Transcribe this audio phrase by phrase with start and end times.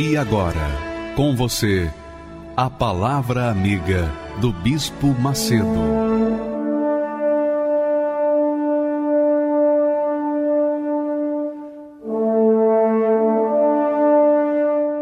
[0.00, 0.54] E agora,
[1.16, 1.90] com você,
[2.56, 4.08] a Palavra Amiga
[4.40, 5.66] do Bispo Macedo.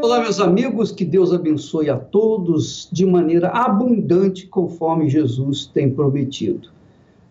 [0.03, 6.71] Olá, meus amigos, que Deus abençoe a todos de maneira abundante, conforme Jesus tem prometido.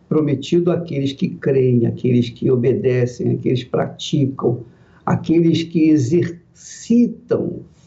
[0.07, 4.59] Prometido àqueles que creem, àqueles que obedecem, àqueles que praticam,
[5.03, 6.44] àqueles que exercitam,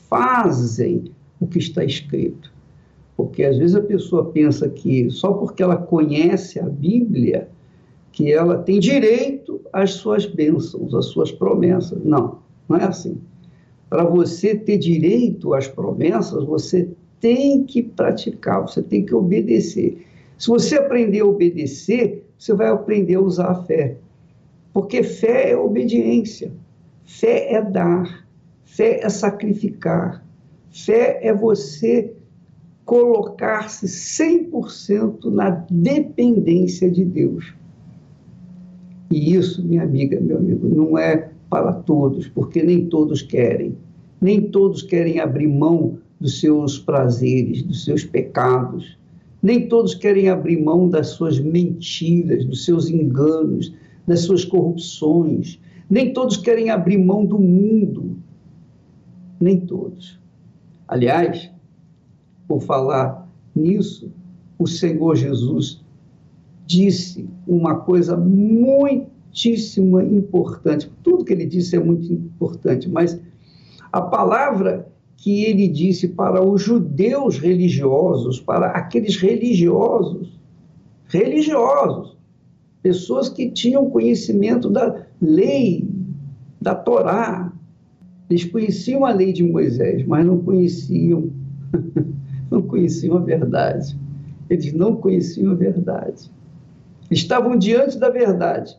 [0.09, 1.05] fazem
[1.41, 2.53] o que está escrito.
[3.17, 7.49] Porque às vezes a pessoa pensa que só porque ela conhece a Bíblia,
[8.13, 12.03] que ela tem direito às suas bênçãos, às suas promessas.
[12.05, 12.39] Não,
[12.69, 13.19] não é assim.
[13.91, 16.89] Para você ter direito às promessas, você
[17.21, 20.07] tem que praticar, você tem que obedecer.
[20.37, 23.97] Se você aprender a obedecer, você vai aprender a usar a fé.
[24.73, 26.53] Porque fé é obediência,
[27.05, 28.28] fé é dar,
[28.69, 30.25] fé é sacrificar,
[30.71, 32.15] fé é você
[32.85, 37.53] colocar-se 100% na dependência de Deus.
[39.11, 43.77] E isso, minha amiga, meu amigo, não é para todos, porque nem todos querem.
[44.21, 48.99] Nem todos querem abrir mão dos seus prazeres, dos seus pecados.
[49.43, 53.73] Nem todos querem abrir mão das suas mentiras, dos seus enganos,
[54.07, 55.61] das suas corrupções.
[55.91, 58.08] Nem todos querem abrir mão do mundo.
[59.41, 60.19] Nem todos.
[60.87, 61.51] Aliás,
[62.47, 64.11] por falar nisso,
[64.59, 65.85] o Senhor Jesus
[66.67, 70.91] disse uma coisa muitíssima importante.
[71.03, 73.21] Tudo que ele disse é muito importante, mas
[73.93, 80.39] a palavra que ele disse para os judeus religiosos, para aqueles religiosos,
[81.07, 82.17] religiosos,
[82.83, 85.89] pessoas que tinham conhecimento da lei,
[86.61, 87.48] da Torá,
[88.29, 91.31] eles conheciam a lei de Moisés, mas não conheciam
[92.51, 93.97] não conheciam a verdade.
[94.49, 96.31] Eles não conheciam a verdade.
[97.11, 98.77] Estavam diante da verdade,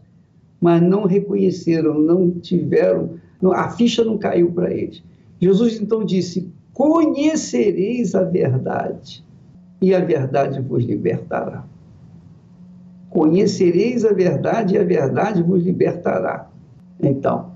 [0.60, 3.16] mas não reconheceram, não tiveram,
[3.54, 5.04] a ficha não caiu para eles.
[5.40, 9.24] Jesus então disse: Conhecereis a verdade,
[9.82, 11.66] e a verdade vos libertará.
[13.10, 16.50] Conhecereis a verdade, e a verdade vos libertará.
[17.02, 17.49] Então,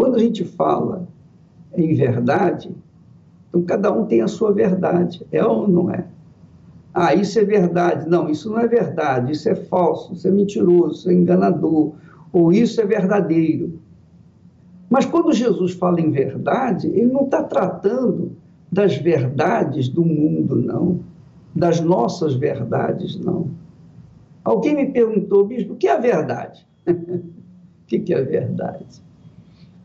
[0.00, 1.06] quando a gente fala
[1.76, 2.74] em verdade,
[3.50, 6.06] então, cada um tem a sua verdade, é ou não é?
[6.94, 8.08] Ah, isso é verdade.
[8.08, 11.92] Não, isso não é verdade, isso é falso, isso é mentiroso, isso é enganador,
[12.32, 13.78] ou isso é verdadeiro.
[14.88, 18.32] Mas quando Jesus fala em verdade, ele não está tratando
[18.72, 21.00] das verdades do mundo, não.
[21.54, 23.50] Das nossas verdades, não.
[24.42, 26.66] Alguém me perguntou, bispo, o que é a verdade?
[26.88, 29.09] o que é a verdade?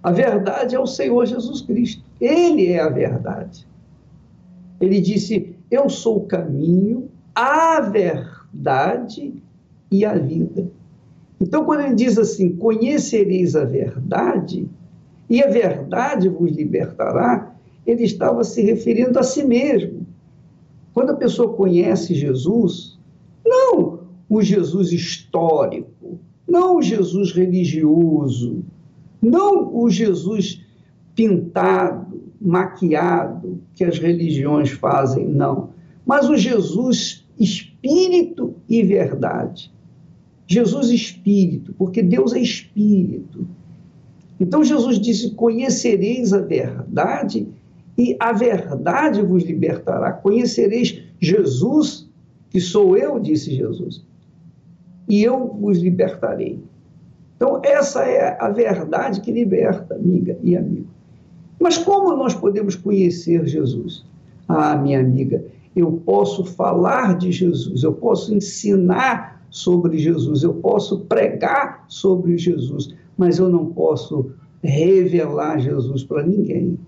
[0.05, 2.03] A verdade é o Senhor Jesus Cristo.
[2.21, 3.67] Ele é a verdade.
[4.79, 9.33] Ele disse: Eu sou o caminho, a verdade
[9.91, 10.69] e a vida.
[11.41, 14.69] Então, quando ele diz assim: Conhecereis a verdade,
[15.27, 20.05] e a verdade vos libertará, ele estava se referindo a si mesmo.
[20.93, 22.99] Quando a pessoa conhece Jesus,
[23.43, 28.63] não o Jesus histórico, não o Jesus religioso,
[29.29, 30.61] não o Jesus
[31.15, 35.69] pintado, maquiado que as religiões fazem, não.
[36.05, 39.71] Mas o Jesus espírito e verdade.
[40.47, 43.47] Jesus espírito, porque Deus é espírito.
[44.39, 47.47] Então Jesus disse: Conhecereis a verdade
[47.97, 50.11] e a verdade vos libertará.
[50.11, 52.07] Conhecereis Jesus,
[52.49, 54.05] que sou eu, disse Jesus,
[55.07, 56.59] e eu vos libertarei.
[57.45, 60.87] Então, essa é a verdade que liberta, amiga e amigo.
[61.61, 64.03] Mas como nós podemos conhecer Jesus?
[64.47, 65.45] Ah, minha amiga,
[65.75, 72.95] eu posso falar de Jesus, eu posso ensinar sobre Jesus, eu posso pregar sobre Jesus,
[73.15, 74.31] mas eu não posso
[74.63, 76.79] revelar Jesus para ninguém.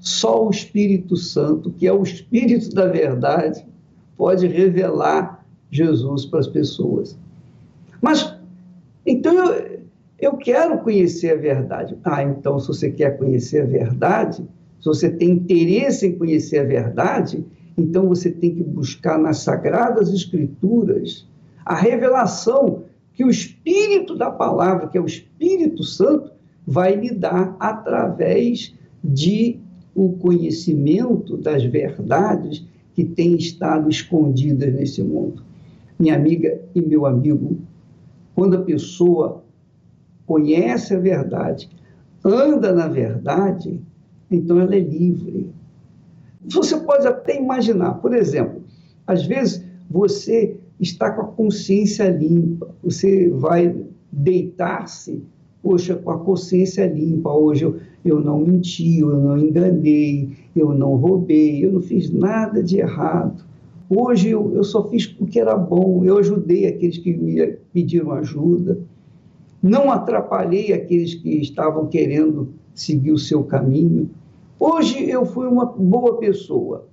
[0.00, 3.64] Só o Espírito Santo, que é o Espírito da verdade,
[4.16, 7.16] pode revelar Jesus para as pessoas.
[8.00, 8.31] Mas
[9.04, 9.82] então, eu,
[10.22, 11.96] Eu quero conhecer a verdade.
[12.04, 14.36] Ah, então, se você quer conhecer a verdade,
[14.80, 17.44] se você tem interesse em conhecer a verdade,
[17.76, 21.26] então você tem que buscar nas Sagradas Escrituras
[21.64, 22.84] a revelação
[23.14, 26.30] que o Espírito da palavra, que é o Espírito Santo,
[26.64, 28.72] vai lhe dar através
[29.02, 29.58] de
[29.94, 32.64] o conhecimento das verdades
[32.94, 35.42] que têm estado escondidas nesse mundo.
[35.98, 37.58] Minha amiga e meu amigo,
[38.42, 39.44] quando a pessoa
[40.26, 41.70] conhece a verdade,
[42.24, 43.80] anda na verdade,
[44.28, 45.48] então ela é livre.
[46.46, 48.64] Você pode até imaginar, por exemplo,
[49.06, 53.76] às vezes você está com a consciência limpa, você vai
[54.10, 55.22] deitar-se,
[55.62, 60.96] poxa, com a consciência limpa, hoje eu, eu não menti, eu não enganei, eu não
[60.96, 63.44] roubei, eu não fiz nada de errado.
[63.94, 68.12] Hoje eu, eu só fiz o que era bom, eu ajudei aqueles que me pediram
[68.12, 68.80] ajuda,
[69.62, 74.08] não atrapalhei aqueles que estavam querendo seguir o seu caminho.
[74.58, 76.88] Hoje eu fui uma boa pessoa.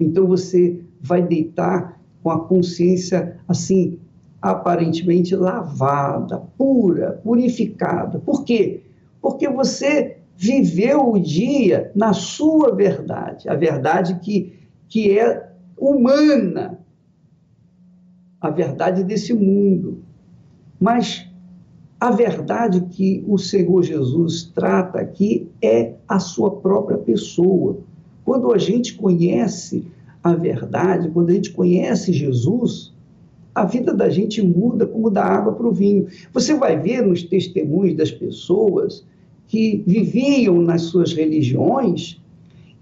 [0.00, 4.00] Então você vai deitar com a consciência assim
[4.40, 8.18] aparentemente lavada, pura, purificada.
[8.18, 8.82] Por quê?
[9.20, 15.51] Porque você viveu o dia na sua verdade, a verdade que, que é
[15.82, 16.78] humana,
[18.40, 19.98] a verdade desse mundo.
[20.80, 21.28] Mas
[21.98, 27.78] a verdade que o Senhor Jesus trata aqui é a sua própria pessoa.
[28.24, 29.84] Quando a gente conhece
[30.22, 32.92] a verdade, quando a gente conhece Jesus,
[33.52, 36.06] a vida da gente muda como da água para o vinho.
[36.32, 39.04] Você vai ver nos testemunhos das pessoas
[39.48, 42.22] que viviam nas suas religiões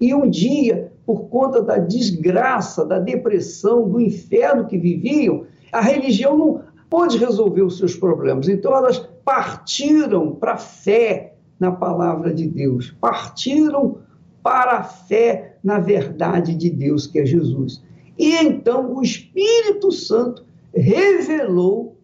[0.00, 6.38] e um dia, por conta da desgraça, da depressão, do inferno que viviam, a religião
[6.38, 8.46] não pôde resolver os seus problemas.
[8.46, 13.98] Então elas partiram para a fé na palavra de Deus, partiram
[14.40, 17.82] para a fé na verdade de Deus, que é Jesus.
[18.16, 21.98] E então o Espírito Santo revelou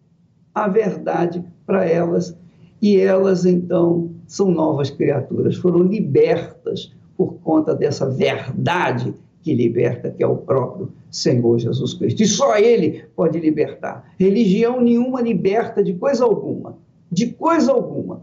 [0.53, 2.37] a verdade para elas
[2.81, 10.23] e elas então são novas criaturas, foram libertas por conta dessa verdade que liberta, que
[10.23, 12.21] é o próprio Senhor Jesus Cristo.
[12.21, 14.13] E só Ele pode libertar.
[14.19, 16.77] Religião nenhuma liberta de coisa alguma,
[17.11, 18.21] de coisa alguma.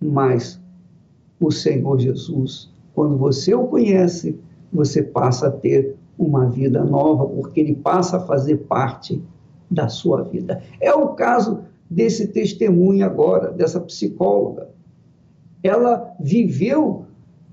[0.00, 0.60] Mas
[1.40, 4.38] o Senhor Jesus, quando você o conhece,
[4.72, 9.20] você passa a ter uma vida nova, porque Ele passa a fazer parte
[9.70, 10.62] da sua vida.
[10.80, 14.68] É o caso desse testemunho agora, dessa psicóloga.
[15.62, 17.03] Ela viveu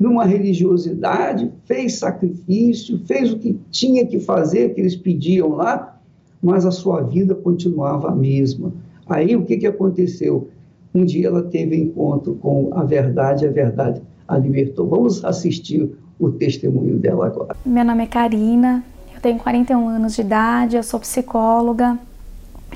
[0.02, 5.96] numa religiosidade, fez sacrifício, fez o que tinha que fazer, que eles pediam lá,
[6.42, 8.74] mas a sua vida continuava a mesma.
[9.08, 10.50] Aí o que, que aconteceu?
[10.94, 14.88] Um dia ela teve encontro com a verdade, a verdade a libertou.
[14.88, 17.56] Vamos assistir o testemunho dela agora.
[17.64, 18.84] Meu nome é Karina,
[19.14, 22.00] eu tenho 41 anos de idade, eu sou psicóloga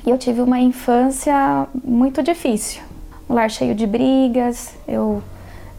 [0.05, 2.83] e eu tive uma infância muito difícil.
[3.27, 5.23] Um lar cheio de brigas, eu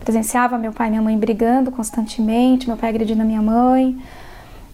[0.06, 3.98] presenciava meu pai e minha mãe brigando constantemente, meu pai agredindo a minha mãe.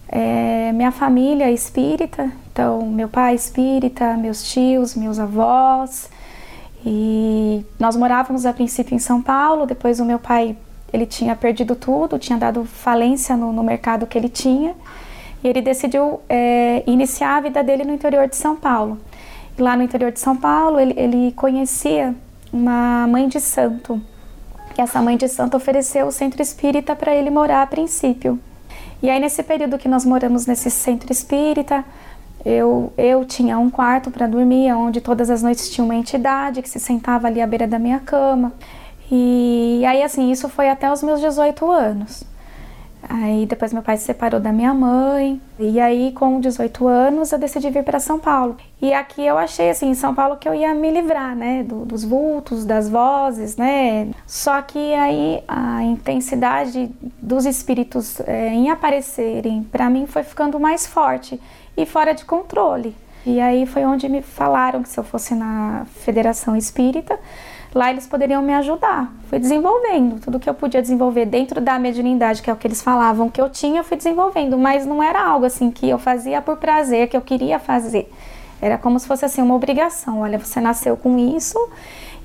[0.07, 6.07] É, minha família é espírita, então meu pai é espírita, meus tios, meus avós.
[6.85, 10.55] E nós morávamos a princípio em São Paulo, depois o meu pai
[10.93, 14.75] ele tinha perdido tudo, tinha dado falência no, no mercado que ele tinha
[15.43, 18.99] e ele decidiu é, iniciar a vida dele no interior de São Paulo.
[19.57, 22.13] E lá no interior de São Paulo ele, ele conhecia
[22.51, 23.99] uma mãe de santo
[24.77, 28.39] e essa mãe de santo ofereceu o centro espírita para ele morar a princípio.
[29.01, 31.83] E aí, nesse período que nós moramos nesse centro espírita,
[32.45, 36.69] eu, eu tinha um quarto para dormir, onde todas as noites tinha uma entidade que
[36.69, 38.53] se sentava ali à beira da minha cama.
[39.11, 42.23] E aí, assim, isso foi até os meus 18 anos.
[43.09, 45.41] Aí depois meu pai se separou da minha mãe.
[45.59, 48.55] E aí com 18 anos eu decidi vir para São Paulo.
[48.81, 51.85] E aqui eu achei assim em São Paulo que eu ia me livrar, né, do,
[51.85, 54.09] dos vultos, das vozes, né?
[54.25, 56.89] Só que aí a intensidade
[57.21, 61.39] dos espíritos é, em aparecerem para mim foi ficando mais forte
[61.75, 62.95] e fora de controle.
[63.25, 67.17] E aí foi onde me falaram que se eu fosse na Federação Espírita
[67.73, 69.11] Lá eles poderiam me ajudar.
[69.27, 72.81] Fui desenvolvendo tudo que eu podia desenvolver dentro da mediunidade, que é o que eles
[72.81, 76.41] falavam que eu tinha, eu fui desenvolvendo, mas não era algo assim que eu fazia
[76.41, 78.11] por prazer, que eu queria fazer.
[78.61, 80.21] Era como se fosse assim uma obrigação.
[80.21, 81.57] Olha, você nasceu com isso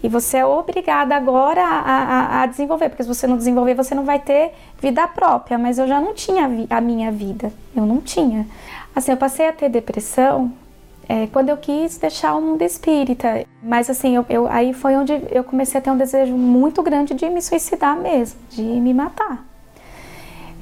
[0.02, 3.94] e você é obrigada agora a, a, a, desenvolver, porque se você não desenvolver, você
[3.94, 5.58] não vai ter vida própria.
[5.58, 8.46] Mas eu já não tinha a minha vida, eu não tinha.
[8.94, 10.52] Assim, eu passei a ter depressão
[11.08, 13.46] é, quando eu quis deixar o mundo espírita.
[13.62, 17.14] Mas assim, eu, eu, aí foi onde eu comecei a ter um desejo muito grande
[17.14, 19.44] de me suicidar mesmo, de me matar.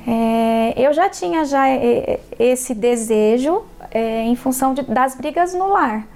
[0.07, 5.67] É, eu já tinha já é, esse desejo é, em função de, das brigas no
[5.67, 6.07] lar.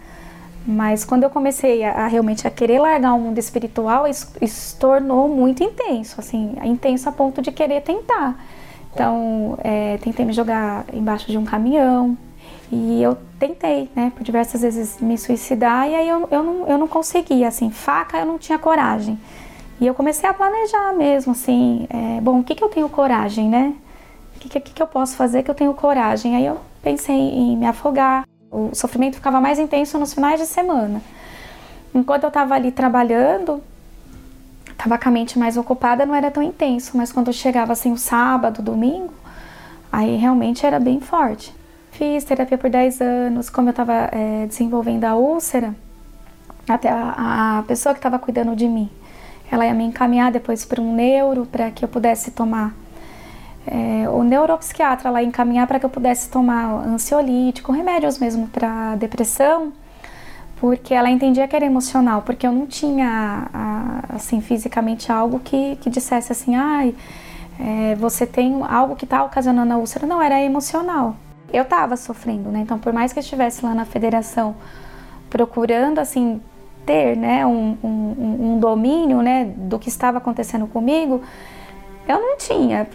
[0.64, 4.78] Mas quando eu comecei a, a, realmente a querer largar o mundo espiritual, isso, isso
[4.78, 8.38] tornou muito intenso, assim, intenso a ponto de querer tentar.
[8.92, 12.16] Então, é, tentei me jogar embaixo de um caminhão,
[12.70, 16.78] e eu tentei, né, por diversas vezes me suicidar e aí eu, eu, não, eu
[16.78, 19.18] não conseguia, assim, faca eu não tinha coragem.
[19.80, 23.48] E eu comecei a planejar mesmo, assim, é, bom, o que, que eu tenho coragem,
[23.48, 23.74] né?
[24.36, 26.36] O que, que, que eu posso fazer que eu tenho coragem?
[26.36, 28.24] Aí eu pensei em me afogar.
[28.50, 31.02] O sofrimento ficava mais intenso nos finais de semana.
[31.94, 33.62] Enquanto eu estava ali trabalhando,
[34.70, 37.96] estava com a mente mais ocupada, não era tão intenso, mas quando chegava assim o
[37.96, 39.12] sábado, domingo,
[39.90, 41.54] aí realmente era bem forte.
[42.00, 45.76] Fiz terapia por 10 anos, como eu estava é, desenvolvendo a úlcera,
[46.66, 48.88] até a, a pessoa que estava cuidando de mim,
[49.52, 52.74] ela ia me encaminhar depois para um neuro para que eu pudesse tomar.
[53.66, 59.70] É, o neuropsiquiatra lá encaminhar para que eu pudesse tomar ansiolítico, remédios mesmo para depressão,
[60.56, 63.46] porque ela entendia que era emocional, porque eu não tinha,
[64.08, 66.94] assim, fisicamente algo que, que dissesse assim, ai,
[67.60, 70.06] é, você tem algo que está ocasionando a úlcera.
[70.06, 71.14] Não, era emocional
[71.52, 72.60] eu estava sofrendo, né?
[72.60, 74.54] Então, por mais que eu estivesse lá na federação
[75.28, 76.40] procurando, assim,
[76.84, 81.22] ter, né, um, um, um domínio, né, do que estava acontecendo comigo,
[82.08, 82.88] eu não tinha.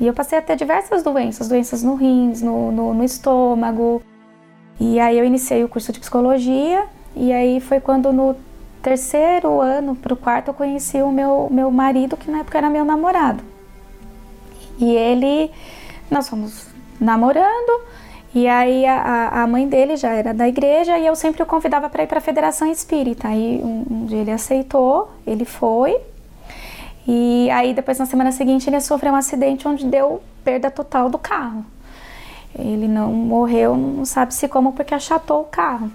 [0.00, 4.02] E eu passei a ter diversas doenças, doenças no rins, no, no, no estômago.
[4.80, 8.34] E aí eu iniciei o curso de psicologia e aí foi quando no
[8.82, 12.70] terceiro ano para o quarto eu conheci o meu, meu marido, que na época era
[12.70, 13.44] meu namorado.
[14.78, 15.50] E ele,
[16.10, 16.66] nós fomos
[16.98, 17.82] namorando,
[18.34, 21.90] e aí a, a mãe dele já era da igreja e eu sempre o convidava
[21.90, 23.28] para ir para a Federação Espírita.
[23.28, 25.98] Aí um, um, dia ele aceitou, ele foi.
[27.06, 31.18] E aí depois na semana seguinte ele sofreu um acidente onde deu perda total do
[31.18, 31.64] carro.
[32.58, 35.90] Ele não morreu, não sabe se como porque achatou o carro.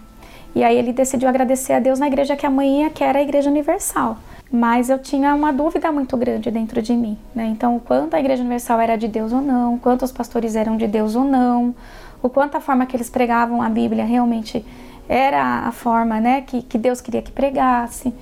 [0.53, 3.19] E aí ele decidiu agradecer a Deus na igreja que a mãe ia, que era
[3.19, 4.17] a Igreja Universal.
[4.51, 7.45] Mas eu tinha uma dúvida muito grande dentro de mim, né?
[7.47, 11.15] Então, quanto a Igreja Universal era de Deus ou não, quantos pastores eram de Deus
[11.15, 11.75] ou não,
[12.21, 14.65] o quanto a forma que eles pregavam a Bíblia realmente
[15.07, 18.13] era a forma né, que, que Deus queria que pregasse.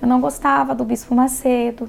[0.00, 1.88] Eu não gostava do Bispo Macedo.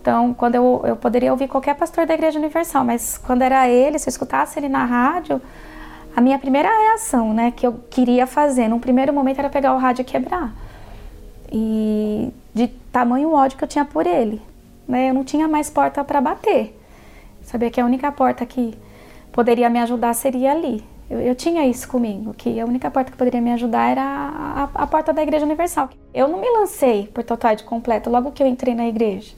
[0.00, 3.98] Então, quando eu, eu poderia ouvir qualquer pastor da Igreja Universal, mas quando era ele,
[3.98, 5.40] se eu escutasse ele na rádio,
[6.16, 9.78] a minha primeira reação, né, que eu queria fazer, num primeiro momento, era pegar o
[9.78, 10.52] rádio e quebrar.
[11.52, 14.42] E de tamanho ódio que eu tinha por ele,
[14.88, 16.78] né, eu não tinha mais porta para bater.
[17.42, 18.74] Sabia que a única porta que
[19.30, 20.84] poderia me ajudar seria ali.
[21.12, 24.62] Eu, eu, tinha isso comigo, que a única porta que poderia me ajudar era a,
[24.62, 25.90] a, a porta da Igreja Universal.
[26.14, 29.34] Eu não me lancei por totalidade completa logo que eu entrei na igreja.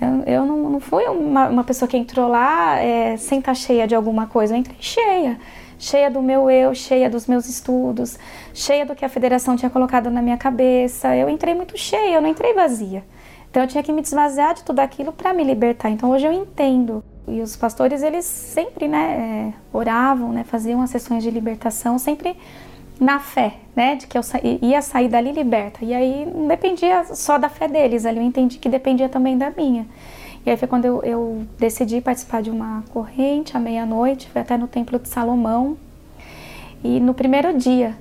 [0.00, 3.86] Eu, eu não, não, fui uma, uma, pessoa que entrou lá é, sem estar cheia
[3.86, 4.52] de alguma coisa.
[4.52, 5.38] Eu entrei cheia.
[5.78, 8.18] Cheia do meu eu, cheia dos meus estudos,
[8.52, 11.14] cheia do que a federação tinha colocado na minha cabeça.
[11.14, 13.04] Eu entrei muito cheia, eu não entrei vazia.
[13.48, 15.88] Então eu tinha que me desvaziar de tudo aquilo para me libertar.
[15.90, 20.90] Então hoje eu entendo e os pastores, eles sempre, né, é, oravam, né, faziam as
[20.90, 22.36] sessões de libertação, sempre
[23.00, 24.22] na fé, né, de que eu
[24.62, 25.84] ia sair dali liberta.
[25.84, 29.50] E aí não dependia só da fé deles, ali eu entendi que dependia também da
[29.50, 29.86] minha.
[30.44, 34.58] E aí foi quando eu, eu decidi participar de uma corrente à meia-noite, foi até
[34.58, 35.76] no Templo de Salomão.
[36.82, 37.96] E no primeiro dia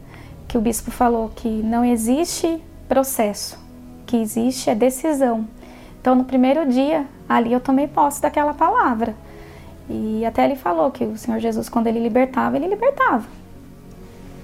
[0.48, 3.58] que o bispo falou que não existe processo,
[4.06, 5.48] que existe é decisão.
[6.04, 9.16] Então, no primeiro dia, ali eu tomei posse daquela palavra.
[9.90, 13.24] E até ele falou que o Senhor Jesus, quando ele libertava, ele libertava.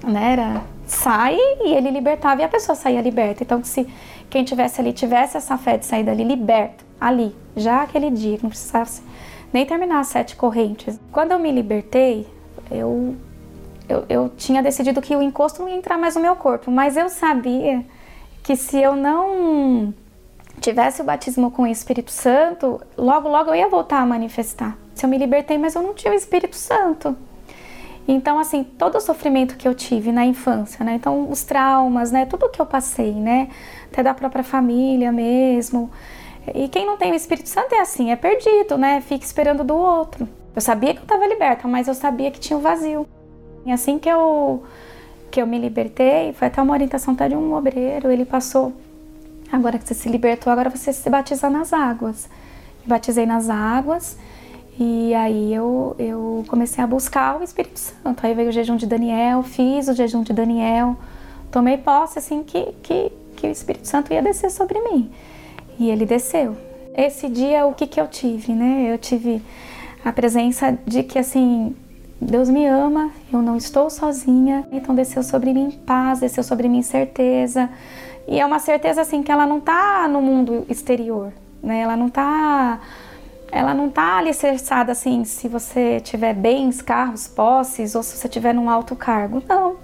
[0.02, 0.32] Né?
[0.32, 3.42] Era sai e ele libertava e a pessoa saía liberta.
[3.42, 3.86] Então, se
[4.30, 8.42] quem tivesse ali tivesse essa fé de sair dali liberto, ali, já aquele dia, que
[8.42, 9.02] não precisasse
[9.52, 10.98] nem terminar as sete correntes.
[11.12, 12.26] Quando eu me libertei,
[12.70, 13.16] eu,
[13.86, 16.96] eu, eu tinha decidido que o encosto não ia entrar mais no meu corpo, mas
[16.96, 17.84] eu sabia
[18.42, 19.92] que se eu não
[20.60, 24.76] tivesse o batismo com o Espírito Santo, logo, logo eu ia voltar a manifestar.
[24.94, 27.16] Se eu me libertei, mas eu não tinha o Espírito Santo.
[28.06, 30.94] Então, assim, todo o sofrimento que eu tive na infância, né?
[30.94, 32.26] Então, os traumas, né?
[32.26, 33.48] Tudo que eu passei, né?
[33.90, 35.90] Até da própria família mesmo.
[36.54, 39.00] E quem não tem o Espírito Santo é assim, é perdido, né?
[39.00, 40.28] Fica esperando do outro.
[40.54, 43.06] Eu sabia que eu estava liberta, mas eu sabia que tinha o um vazio.
[43.64, 44.62] E assim que eu
[45.30, 48.72] que eu me libertei, foi até uma orientação até de um obreiro, ele passou
[49.52, 52.28] Agora que você se libertou, agora você se batiza nas águas.
[52.82, 54.16] Me batizei nas águas
[54.78, 58.26] E aí eu, eu comecei a buscar o Espírito Santo.
[58.26, 60.96] Aí veio o jejum de Daniel, fiz o jejum de Daniel,
[61.50, 65.10] tomei posse assim que, que, que o Espírito Santo ia descer sobre mim.
[65.78, 66.56] E ele desceu.
[66.94, 68.90] Esse dia o que, que eu tive, né?
[68.90, 69.42] Eu tive
[70.04, 71.76] a presença de que assim
[72.20, 76.82] Deus me ama, eu não estou sozinha, então desceu sobre mim paz, desceu sobre mim
[76.82, 77.68] certeza.
[78.26, 81.80] E é uma certeza assim que ela não está no mundo exterior, né?
[81.80, 82.80] Ela não está
[83.52, 88.54] ela não está alicerçada assim, se você tiver bens, carros, posses, ou se você tiver
[88.54, 89.42] num alto cargo.
[89.48, 89.76] Não.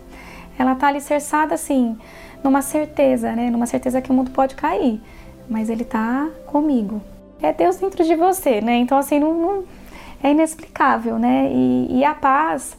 [0.56, 1.98] Ela está alicerçada assim,
[2.44, 3.50] numa certeza, né?
[3.50, 5.00] Numa certeza que o mundo pode cair,
[5.48, 7.02] mas ele está comigo.
[7.42, 8.76] É Deus dentro de você, né?
[8.76, 9.64] Então, assim, não, não
[10.22, 11.50] é inexplicável, né?
[11.52, 12.76] E, e a paz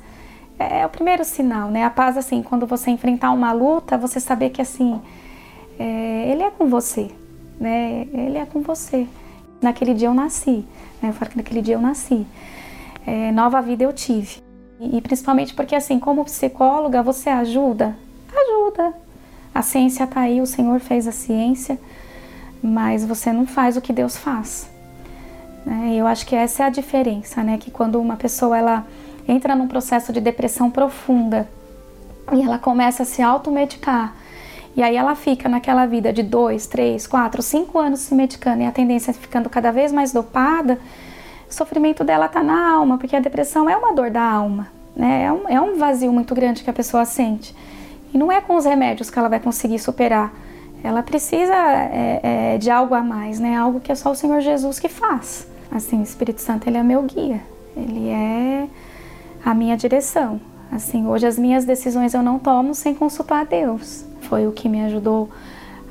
[0.58, 1.84] é, é o primeiro sinal, né?
[1.84, 5.00] A paz, assim, quando você enfrentar uma luta, você saber que, assim,
[5.80, 7.10] é, ele é com você,
[7.60, 8.08] né?
[8.14, 9.08] Ele é com você.
[9.62, 10.66] Naquele dia eu nasci,
[11.02, 11.10] né?
[11.10, 12.26] Eu falo que naquele dia eu nasci.
[13.06, 14.42] É, nova vida eu tive.
[14.80, 17.96] E, e principalmente porque, assim, como psicóloga, você ajuda?
[18.34, 18.94] Ajuda.
[19.54, 21.80] A ciência está aí, o Senhor fez a ciência,
[22.62, 24.70] mas você não faz o que Deus faz.
[25.66, 25.96] Né?
[25.96, 27.58] Eu acho que essa é a diferença, né?
[27.58, 28.86] Que quando uma pessoa ela
[29.28, 31.50] entra num processo de depressão profunda
[32.32, 34.16] e ela começa a se automedicar,
[34.78, 38.66] e aí ela fica naquela vida de dois, três, quatro, cinco anos se medicando e
[38.68, 40.80] a tendência é ficando cada vez mais dopada,
[41.50, 45.24] o sofrimento dela tá na alma, porque a depressão é uma dor da alma, né?
[45.24, 47.56] É um, é um vazio muito grande que a pessoa sente.
[48.14, 50.32] E não é com os remédios que ela vai conseguir superar.
[50.84, 52.20] Ela precisa é,
[52.54, 53.58] é, de algo a mais, né?
[53.58, 55.48] Algo que é só o Senhor Jesus que faz.
[55.72, 57.42] Assim, o Espírito Santo ele é meu guia,
[57.76, 58.68] ele é
[59.44, 60.40] a minha direção.
[60.72, 64.68] Assim, hoje as minhas decisões eu não tomo sem consultar a Deus foi o que
[64.68, 65.30] me ajudou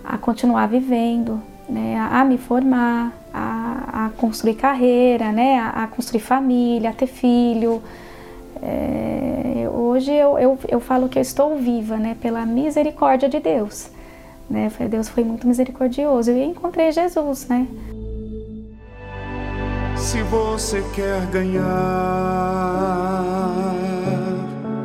[0.04, 6.20] a continuar vivendo, né, a, me formar, a, a, construir carreira, né, a, a, construir
[6.20, 7.82] família, a ter filho.
[8.62, 13.90] É, hoje eu, eu, eu falo que eu estou viva, né, pela misericórdia de Deus.
[14.48, 17.66] Né, Deus foi muito misericordioso e encontrei Jesus, né.
[19.96, 21.64] Se você quer ganhar,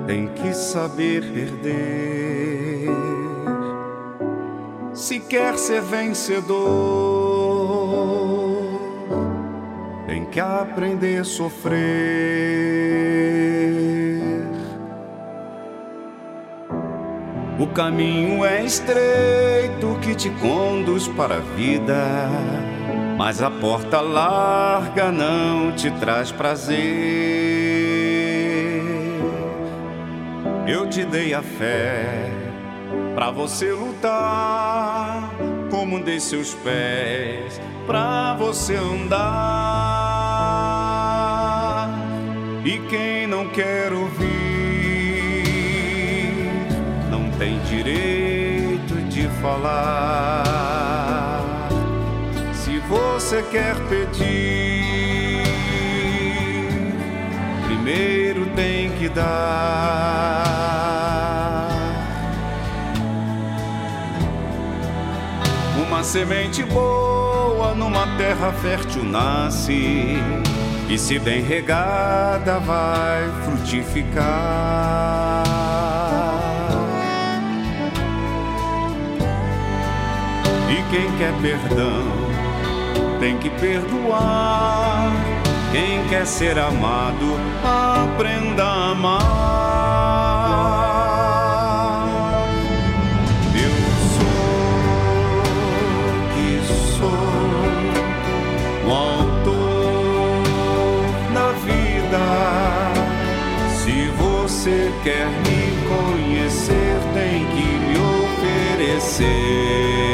[0.07, 2.20] tem que saber perder
[5.01, 6.61] se quer ser vencedor,
[10.05, 11.81] tem que aprender a sofrer.
[17.59, 22.29] O caminho é estreito que te conduz para a vida,
[23.17, 26.77] mas a porta larga não te traz prazer.
[30.67, 32.31] Eu te dei a fé
[33.15, 33.90] Pra você lutar,
[35.69, 39.21] como dei seus pés, pra você andar.
[42.63, 44.27] E quem não quer ouvir,
[47.09, 50.43] não tem direito de falar.
[52.53, 55.43] Se você quer pedir,
[57.65, 60.41] primeiro tem que dar.
[66.01, 70.17] Uma semente boa numa terra fértil nasce,
[70.89, 74.23] e se bem regada vai frutificar.
[80.71, 82.03] E quem quer perdão
[83.19, 85.11] tem que perdoar.
[85.71, 90.30] Quem quer ser amado, aprenda a amar.
[105.03, 107.97] Quer me conhecer, tem que me
[108.77, 110.10] oferecer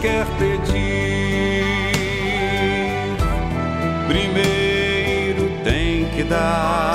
[0.00, 1.64] quer pedir,
[4.08, 6.92] primeiro tem que dar.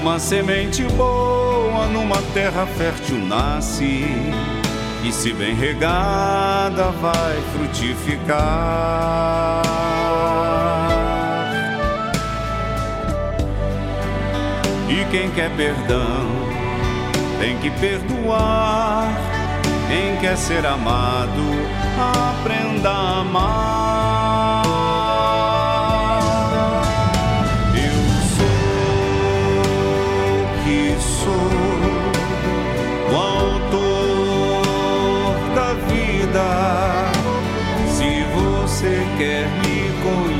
[0.00, 4.04] Uma semente boa numa terra fértil nasce,
[5.04, 9.62] e se bem regada vai frutificar.
[14.88, 16.39] E quem quer perdão
[17.40, 19.08] tem que perdoar.
[19.88, 21.42] Quem quer ser amado,
[21.98, 24.62] aprenda a amar.
[27.74, 27.92] Eu
[28.36, 28.46] sou
[30.62, 31.50] que sou
[33.10, 34.62] o autor
[35.54, 36.48] da vida.
[37.88, 40.39] Se você quer me conhecer,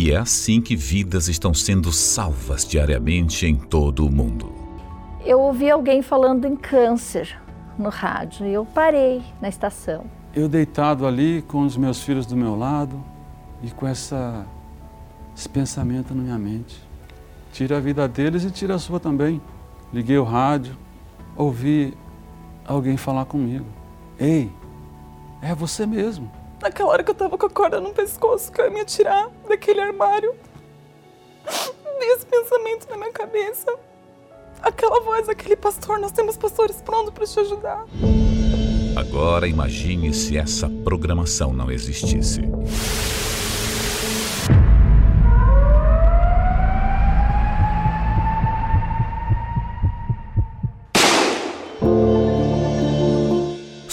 [0.00, 4.52] E é assim que vidas estão sendo salvas diariamente em todo o mundo.
[5.26, 7.36] Eu ouvi alguém falando em câncer
[7.76, 10.04] no rádio e eu parei na estação.
[10.32, 13.02] Eu deitado ali com os meus filhos do meu lado
[13.60, 14.46] e com essa,
[15.36, 16.80] esse pensamento na minha mente.
[17.52, 19.42] Tira a vida deles e tira a sua também.
[19.92, 20.78] Liguei o rádio,
[21.34, 21.92] ouvi
[22.64, 23.66] alguém falar comigo.
[24.16, 24.48] Ei,
[25.42, 26.30] é você mesmo.
[26.60, 29.30] Naquela hora que eu tava com a corda no pescoço, que eu ia me atirar
[29.48, 30.34] daquele armário.
[31.98, 33.72] Veio esse pensamento na minha cabeça.
[34.60, 37.84] Aquela voz, aquele pastor, nós temos pastores prontos para te ajudar.
[38.96, 42.40] Agora imagine se essa programação não existisse.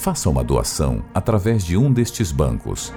[0.00, 2.90] Faça uma doação através de um destes bancos.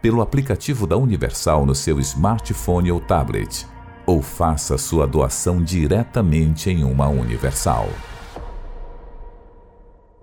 [0.00, 3.66] pelo aplicativo da Universal no seu smartphone ou tablet,
[4.06, 7.90] ou faça sua doação diretamente em uma Universal.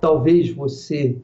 [0.02, 1.22] Talvez você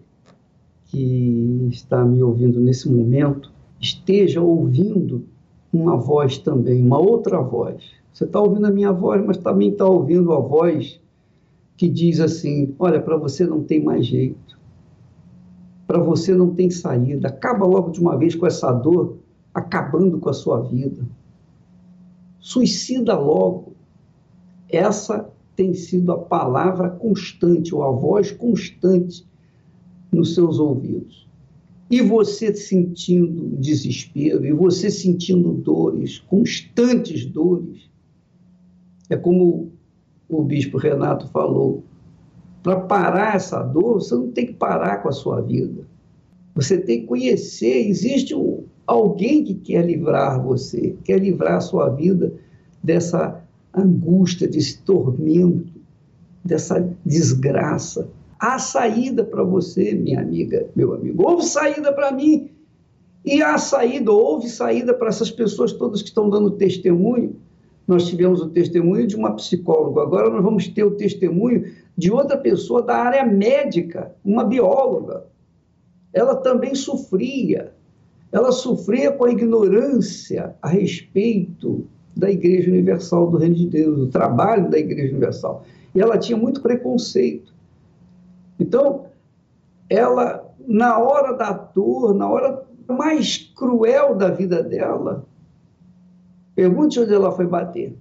[0.89, 5.23] que está me ouvindo nesse momento esteja ouvindo
[5.71, 7.84] uma voz também, uma outra voz.
[8.12, 10.99] Você está ouvindo a minha voz, mas também está ouvindo a voz
[11.78, 14.60] que diz assim: Olha, para você não tem mais jeito,
[15.86, 19.17] para você não tem saída, acaba logo de uma vez com essa dor,
[19.54, 21.04] acabando com a sua vida.
[22.39, 23.73] suicida logo.
[24.71, 29.29] Essa tem sido a palavra constante, ou a voz constante
[30.12, 31.28] nos seus ouvidos.
[31.89, 37.89] E você sentindo desespero, e você sentindo dores, constantes dores.
[39.10, 39.72] É como
[40.28, 41.84] o bispo Renato falou:
[42.62, 45.88] para parar essa dor, você não tem que parar com a sua vida.
[46.54, 51.89] Você tem que conhecer, existe um, alguém que quer livrar você, quer livrar a sua
[51.89, 52.34] vida
[52.84, 53.43] dessa
[53.74, 55.80] angústia, desse tormento,
[56.43, 58.10] dessa desgraça.
[58.39, 61.28] Há saída para você, minha amiga, meu amigo.
[61.28, 62.49] Houve saída para mim.
[63.25, 67.36] E há saída, houve saída para essas pessoas todas que estão dando testemunho.
[67.86, 72.38] Nós tivemos o testemunho de uma psicóloga, agora nós vamos ter o testemunho de outra
[72.38, 75.25] pessoa da área médica, uma bióloga.
[76.13, 77.73] Ela também sofria.
[78.32, 84.08] Ela sofria com a ignorância a respeito da Igreja Universal do Reino de Deus, do
[84.08, 85.65] trabalho da Igreja Universal.
[85.93, 87.54] E ela tinha muito preconceito.
[88.60, 89.06] Então,
[89.89, 95.26] ela, na hora da dor, na hora mais cruel da vida dela,
[96.56, 97.98] pergunte onde ela foi bater.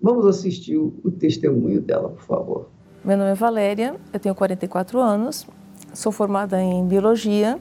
[0.00, 2.68] Vamos assistir o, testemunho dela, por favor.
[3.04, 5.46] Meu nome é Valéria, eu tenho 44 anos,
[5.92, 7.58] sou formada em Biologia,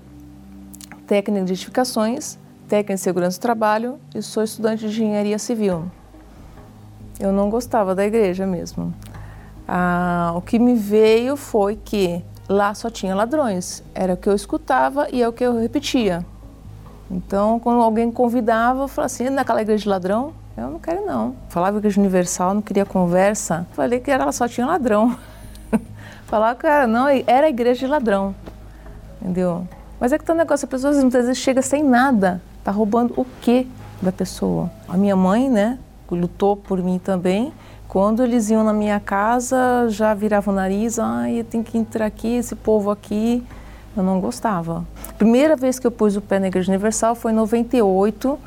[1.08, 5.86] técnica de edificações, técnica de segurança do trabalho e sou estudante de engenharia civil.
[7.20, 8.94] Eu não gostava da igreja mesmo.
[9.68, 13.84] Ah, o que me veio foi que lá só tinha ladrões.
[13.94, 16.26] Era o que eu escutava e é o que eu repetia.
[17.10, 20.34] Então, quando alguém convidava, eu falava assim, naquela igreja de ladrão?
[20.58, 21.36] Eu não quero não.
[21.50, 23.68] Falava igreja universal, não queria conversa.
[23.74, 25.18] Falei que ela só tinha ladrão.
[26.26, 28.36] Falava que era, não, era igreja de ladrão.
[29.22, 29.68] Entendeu?
[30.00, 32.42] Mas é que tá um negócio, a pessoa muitas vezes chega sem nada.
[32.64, 33.68] Tá roubando o quê
[34.02, 34.70] da pessoa?
[34.88, 35.80] A minha mãe, né,
[36.12, 37.54] lutou por mim também.
[37.88, 42.36] Quando eles iam na minha casa, já virava o nariz, ai, tem que entrar aqui,
[42.36, 43.42] esse povo aqui.
[43.96, 44.86] Eu não gostava.
[45.18, 48.38] Primeira vez que eu pus o pé na Igreja Universal foi em 98,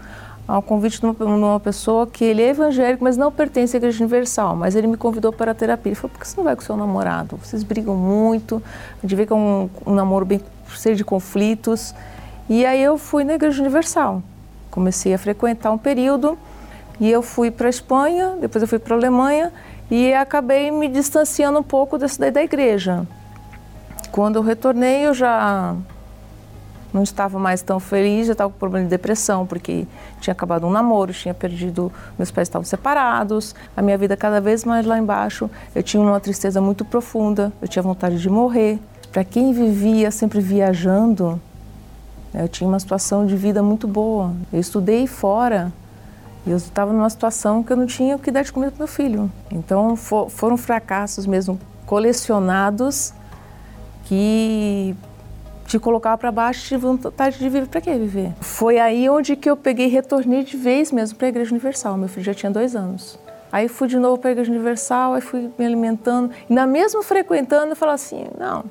[0.46, 4.55] ao convite de uma, pessoa que ele é evangélico, mas não pertence à Igreja Universal.
[4.55, 5.90] Mas ele me convidou para a terapia.
[5.90, 7.38] Ele falou: por que você não vai com seu namorado?
[7.38, 8.62] Vocês brigam muito,
[8.98, 11.94] a gente vê que é um, um namoro bem cheio de conflitos.
[12.48, 14.22] E aí eu fui na Igreja Universal.
[14.70, 16.37] Comecei a frequentar um período
[17.00, 19.50] e eu fui para a Espanha, depois eu fui para a Alemanha
[19.90, 23.06] e acabei me distanciando um pouco dessa daí da igreja.
[24.12, 25.74] Quando eu retornei, eu já
[26.92, 29.86] não estava mais tão feliz, já estava com problema de depressão, porque
[30.20, 34.64] tinha acabado um namoro, tinha perdido, meus pais estavam separados, a minha vida cada vez
[34.64, 35.48] mais lá embaixo.
[35.74, 38.78] Eu tinha uma tristeza muito profunda, eu tinha vontade de morrer.
[39.10, 41.40] Para quem vivia sempre viajando,
[42.34, 44.32] eu tinha uma situação de vida muito boa.
[44.52, 45.72] Eu estudei fora,
[46.50, 48.88] eu estava numa situação que eu não tinha o que dar de comida para meu
[48.88, 49.30] filho.
[49.50, 53.12] Então for, foram fracassos mesmo colecionados
[54.04, 54.94] que
[55.66, 57.66] te colocava para baixo e tive vontade de viver.
[57.68, 58.32] Para que viver?
[58.40, 61.96] Foi aí onde que eu peguei e retornei de vez mesmo para a Igreja Universal.
[61.96, 63.18] Meu filho já tinha dois anos.
[63.52, 66.30] Aí fui de novo para a Igreja Universal, aí fui me alimentando.
[66.48, 68.64] E na mesma frequentando, eu falava assim, não,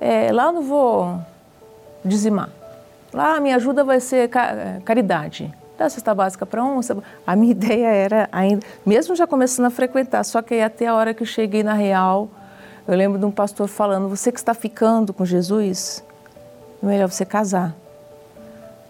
[0.00, 1.20] é, lá eu não vou
[2.04, 2.50] dizimar.
[3.12, 4.28] Lá a minha ajuda vai ser
[4.84, 6.78] caridade dá cesta básica para um.
[7.26, 10.94] A minha ideia era ainda, mesmo já começando a frequentar, só que aí até a
[10.94, 12.28] hora que eu cheguei na Real,
[12.86, 16.04] eu lembro de um pastor falando: você que está ficando com Jesus,
[16.82, 17.74] é melhor você casar.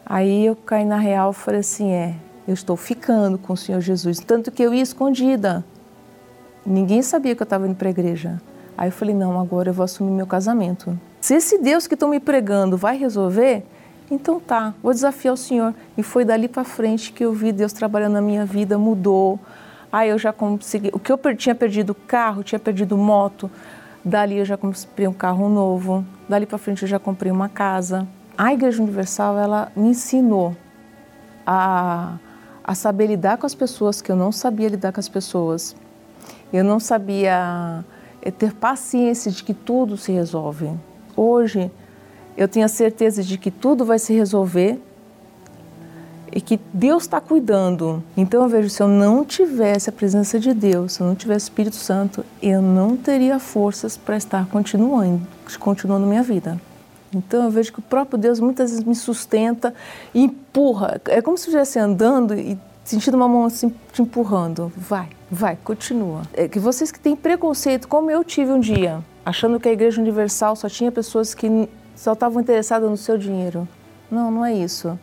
[0.05, 2.15] Aí eu caí na Real e falei assim: é,
[2.47, 4.19] eu estou ficando com o Senhor Jesus.
[4.19, 5.65] Tanto que eu ia escondida.
[6.67, 8.41] Ninguém sabia que eu estava indo para a igreja.
[8.77, 10.99] Aí eu falei: não, agora eu vou assumir meu casamento.
[11.21, 13.65] Se esse Deus que estão me pregando vai resolver,
[14.11, 15.75] então tá, vou desafiar o Senhor.
[15.97, 19.39] E foi dali para frente que eu vi Deus trabalhando na minha vida, mudou.
[19.93, 23.51] Aí eu já consegui, o que eu tinha perdido carro, tinha perdido moto,
[24.05, 28.07] dali eu já comprei um carro novo, dali para frente eu já comprei uma casa.
[28.39, 30.57] A Igreja Universal, ela me ensinou
[31.47, 32.17] a,
[32.65, 35.75] a saber lidar com as pessoas que eu não sabia lidar com as pessoas.
[36.53, 37.85] Eu não sabia
[38.23, 40.71] eh, ter paciência de que tudo se resolve.
[41.17, 41.71] Hoje,
[42.37, 44.81] eu tenho a certeza de que tudo vai se resolver
[46.33, 48.03] e que Deus está cuidando.
[48.17, 51.45] Então eu vejo, se eu não tivesse a presença de Deus, se eu não tivesse
[51.45, 55.27] Espírito Santo, eu não teria forças para estar continuando,
[55.59, 56.61] continuando minha vida.
[57.13, 59.75] Então eu vejo que o próprio Deus muitas vezes me sustenta
[60.15, 61.01] e empurra.
[61.07, 64.73] É como se eu estivesse andando e sentindo uma mão assim te empurrando.
[64.77, 66.23] Vai, vai, continua.
[66.33, 70.01] É que vocês que têm preconceito, como eu tive um dia, achando que a Igreja
[70.01, 71.69] Universal só tinha pessoas que
[72.01, 73.69] só estavam interessados no seu dinheiro.
[74.11, 74.99] Não, não é isso.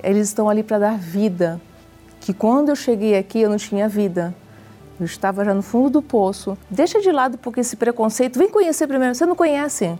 [0.00, 1.60] Eles estão ali para dar vida,
[2.20, 4.32] que quando eu cheguei aqui eu não tinha vida.
[5.00, 6.56] Eu estava já no fundo do poço.
[6.70, 9.98] Deixa de lado porque esse preconceito, vem conhecer primeiro, você não conhece.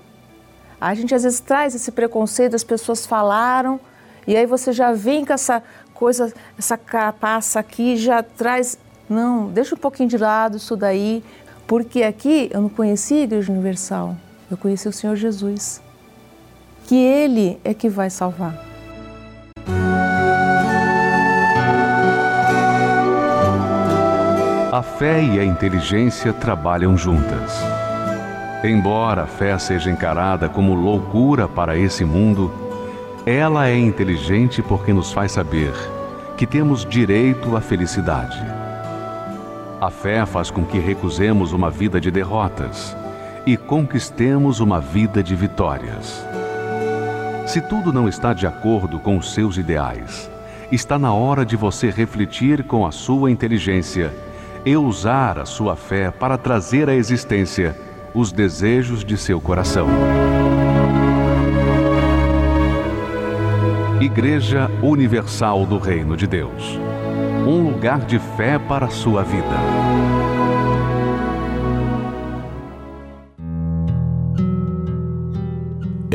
[0.81, 3.81] A gente às vezes traz esse preconceito, as pessoas falaram,
[4.25, 5.61] e aí você já vem com essa
[5.93, 8.79] coisa, essa carapaça aqui, já traz.
[9.09, 11.25] Não, deixa um pouquinho de lado isso daí,
[11.67, 14.15] porque aqui eu não conheci a Igreja Universal,
[14.49, 15.85] eu conheci o Senhor Jesus,
[16.87, 18.55] que Ele é que vai salvar.
[24.73, 27.61] A fé e a inteligência trabalham juntas.
[28.63, 32.53] Embora a fé seja encarada como loucura para esse mundo,
[33.25, 35.73] ela é inteligente porque nos faz saber
[36.37, 38.39] que temos direito à felicidade.
[39.81, 42.97] A fé faz com que recusemos uma vida de derrotas
[43.47, 46.26] e conquistemos uma vida de vitórias.
[47.47, 50.31] Se tudo não está de acordo com os seus ideais,
[50.71, 54.13] está na hora de você refletir com a sua inteligência
[54.65, 57.77] e usar a sua fé para trazer à existência
[58.13, 59.87] os desejos de seu coração.
[64.01, 66.79] Igreja Universal do Reino de Deus
[67.47, 69.86] um lugar de fé para a sua vida.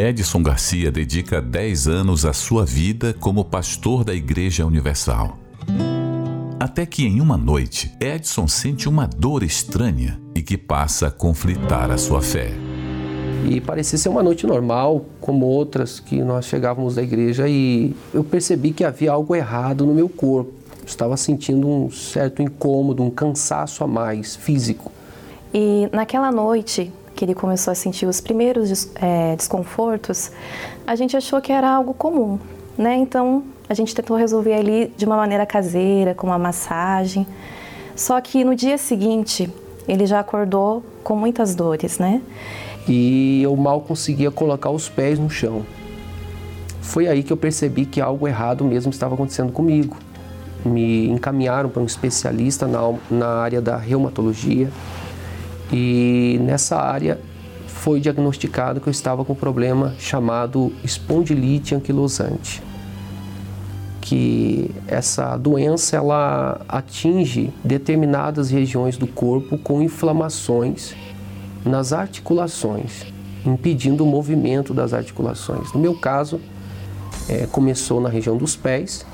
[0.01, 5.37] Edson Garcia dedica 10 anos à sua vida como pastor da Igreja Universal.
[6.59, 11.91] Até que em uma noite, Edson sente uma dor estranha e que passa a conflitar
[11.91, 12.49] a sua fé.
[13.47, 18.23] E parecia ser uma noite normal, como outras que nós chegávamos da igreja, e eu
[18.23, 20.51] percebi que havia algo errado no meu corpo.
[20.83, 24.91] Estava sentindo um certo incômodo, um cansaço a mais físico.
[25.53, 30.31] E naquela noite que ele começou a sentir os primeiros é, desconfortos,
[30.87, 32.39] a gente achou que era algo comum,
[32.75, 32.95] né?
[32.95, 37.27] Então a gente tentou resolver ali de uma maneira caseira, com uma massagem.
[37.95, 39.53] Só que no dia seguinte
[39.87, 42.23] ele já acordou com muitas dores, né?
[42.87, 45.61] E eu mal conseguia colocar os pés no chão.
[46.81, 49.95] Foi aí que eu percebi que algo errado mesmo estava acontecendo comigo.
[50.65, 52.79] Me encaminharam para um especialista na,
[53.11, 54.71] na área da reumatologia
[55.71, 57.19] e nessa área
[57.67, 62.61] foi diagnosticado que eu estava com um problema chamado espondilite anquilosante
[64.01, 70.93] que essa doença ela atinge determinadas regiões do corpo com inflamações
[71.63, 73.05] nas articulações,
[73.45, 75.71] impedindo o movimento das articulações.
[75.71, 76.41] No meu caso,
[77.29, 79.05] é, começou na região dos pés,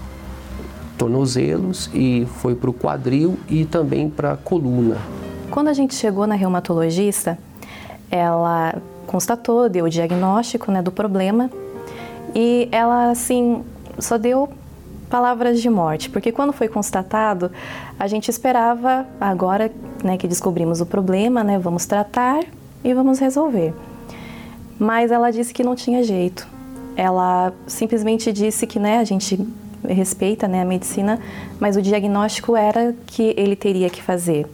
[0.98, 4.98] tornozelos e foi para o quadril e também para a coluna.
[5.51, 7.38] Quando a gente chegou na reumatologista,
[8.12, 11.49] ela constatou, deu o diagnóstico né, do problema
[12.36, 13.63] e ela assim
[13.97, 14.49] só deu
[15.10, 17.49] palavras de morte, porque quando foi constatado,
[17.97, 19.71] a gente esperava agora,
[20.03, 22.43] né, que descobrimos o problema, né, vamos tratar
[22.83, 23.73] e vamos resolver.
[24.77, 26.45] Mas ela disse que não tinha jeito.
[26.95, 29.39] Ela simplesmente disse que, né, a gente
[29.88, 31.19] respeita, né, a medicina,
[31.57, 34.45] mas o diagnóstico era que ele teria que fazer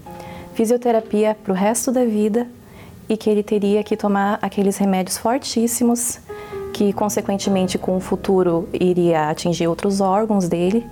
[0.53, 2.47] fisioterapia para o resto da vida
[3.09, 6.19] e que ele teria que tomar aqueles remédios fortíssimos
[6.73, 10.85] que consequentemente com o futuro iria atingir outros órgãos dele,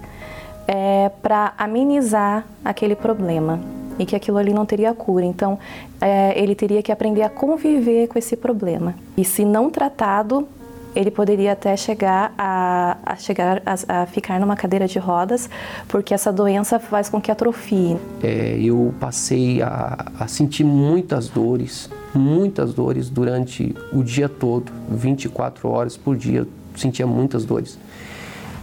[0.68, 3.60] é, para amenizar aquele problema
[3.98, 5.26] e que aquilo ali não teria cura.
[5.26, 5.58] Então,
[6.00, 8.96] é, ele teria que aprender a conviver com esse problema.
[9.18, 10.48] E se não tratado,
[10.96, 15.50] ele poderia até chegar a, a chegar a, a, ficar numa cadeira de rodas,
[15.88, 17.98] porque essa doença faz com que atrofie.
[18.22, 25.70] É, eu passei a, a sentir muitas dores, muitas dores durante o dia todo, 24
[25.70, 27.78] horas por dia, sentia muitas dores.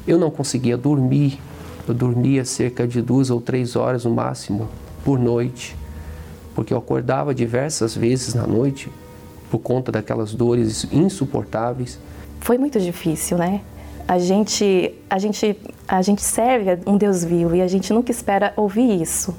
[0.06, 1.38] Eu não conseguia dormir,
[1.86, 4.68] eu dormia cerca de duas ou três horas no máximo
[5.04, 5.76] por noite,
[6.54, 8.90] porque eu acordava diversas vezes na noite
[9.50, 11.98] por conta daquelas dores insuportáveis.
[12.40, 13.60] Foi muito difícil, né?
[14.06, 18.52] A gente, a gente, a gente serve um Deus vivo e a gente nunca espera
[18.56, 19.36] ouvir isso,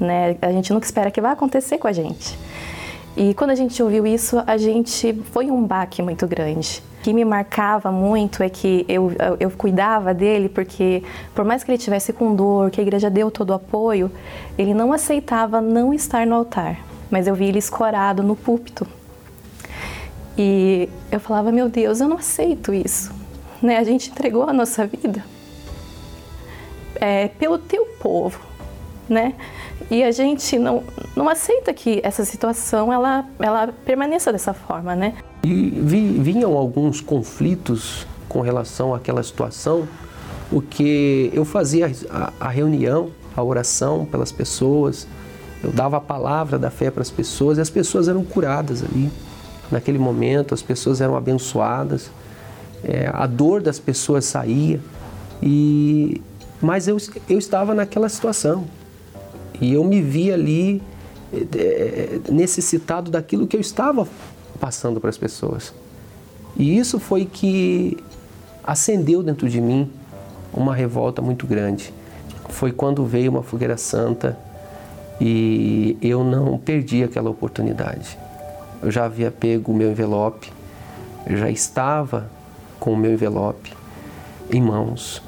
[0.00, 0.36] né?
[0.40, 2.38] A gente nunca espera que vai acontecer com a gente.
[3.16, 6.82] E quando a gente ouviu isso, a gente foi um baque muito grande.
[7.00, 11.02] O que me marcava muito é que eu, eu cuidava dele porque,
[11.34, 14.10] por mais que ele tivesse com dor, que a igreja deu todo o apoio,
[14.58, 16.78] ele não aceitava não estar no altar.
[17.10, 18.86] Mas eu vi ele escorado no púlpito.
[20.38, 23.12] E eu falava, meu Deus, eu não aceito isso.
[23.62, 23.78] Né?
[23.78, 25.24] A gente entregou a nossa vida
[27.00, 28.40] é, pelo teu povo,
[29.08, 29.34] né?
[29.90, 30.82] E a gente não,
[31.14, 35.14] não aceita que essa situação ela, ela permaneça dessa forma, né?
[35.44, 39.86] E vi, vinham alguns conflitos com relação àquela situação,
[40.50, 45.06] porque eu fazia a, a reunião, a oração pelas pessoas,
[45.62, 49.10] eu dava a palavra da fé para as pessoas e as pessoas eram curadas ali.
[49.70, 52.10] Naquele momento, as pessoas eram abençoadas,
[52.84, 54.80] é, a dor das pessoas saía,
[55.42, 56.20] e,
[56.60, 56.96] mas eu,
[57.28, 58.66] eu estava naquela situação
[59.60, 60.82] e eu me vi ali
[61.32, 64.06] é, necessitado daquilo que eu estava
[64.60, 65.72] passando para as pessoas.
[66.56, 67.96] E isso foi que
[68.64, 69.90] acendeu dentro de mim
[70.52, 71.92] uma revolta muito grande.
[72.48, 74.38] Foi quando veio uma fogueira santa
[75.20, 78.18] e eu não perdi aquela oportunidade.
[78.82, 80.52] Eu já havia pego o meu envelope,
[81.26, 82.30] eu já estava
[82.78, 83.72] com o meu envelope
[84.50, 85.22] em mãos.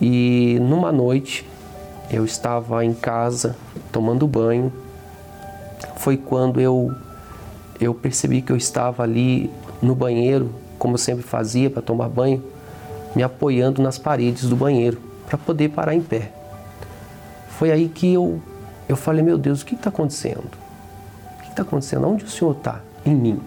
[0.00, 1.46] E numa noite
[2.10, 3.56] eu estava em casa
[3.90, 4.72] tomando banho.
[5.96, 6.94] Foi quando eu
[7.80, 9.50] eu percebi que eu estava ali
[9.80, 12.42] no banheiro, como eu sempre fazia para tomar banho,
[13.14, 16.32] me apoiando nas paredes do banheiro para poder parar em pé.
[17.50, 18.40] Foi aí que eu,
[18.88, 20.48] eu falei: Meu Deus, o que está acontecendo?
[21.58, 22.06] Está acontecendo?
[22.06, 22.80] Onde o Senhor está?
[23.04, 23.40] Em mim.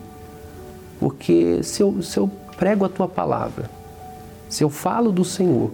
[0.99, 3.69] Porque se eu, se eu prego a tua palavra,
[4.49, 5.71] se eu falo do Senhor,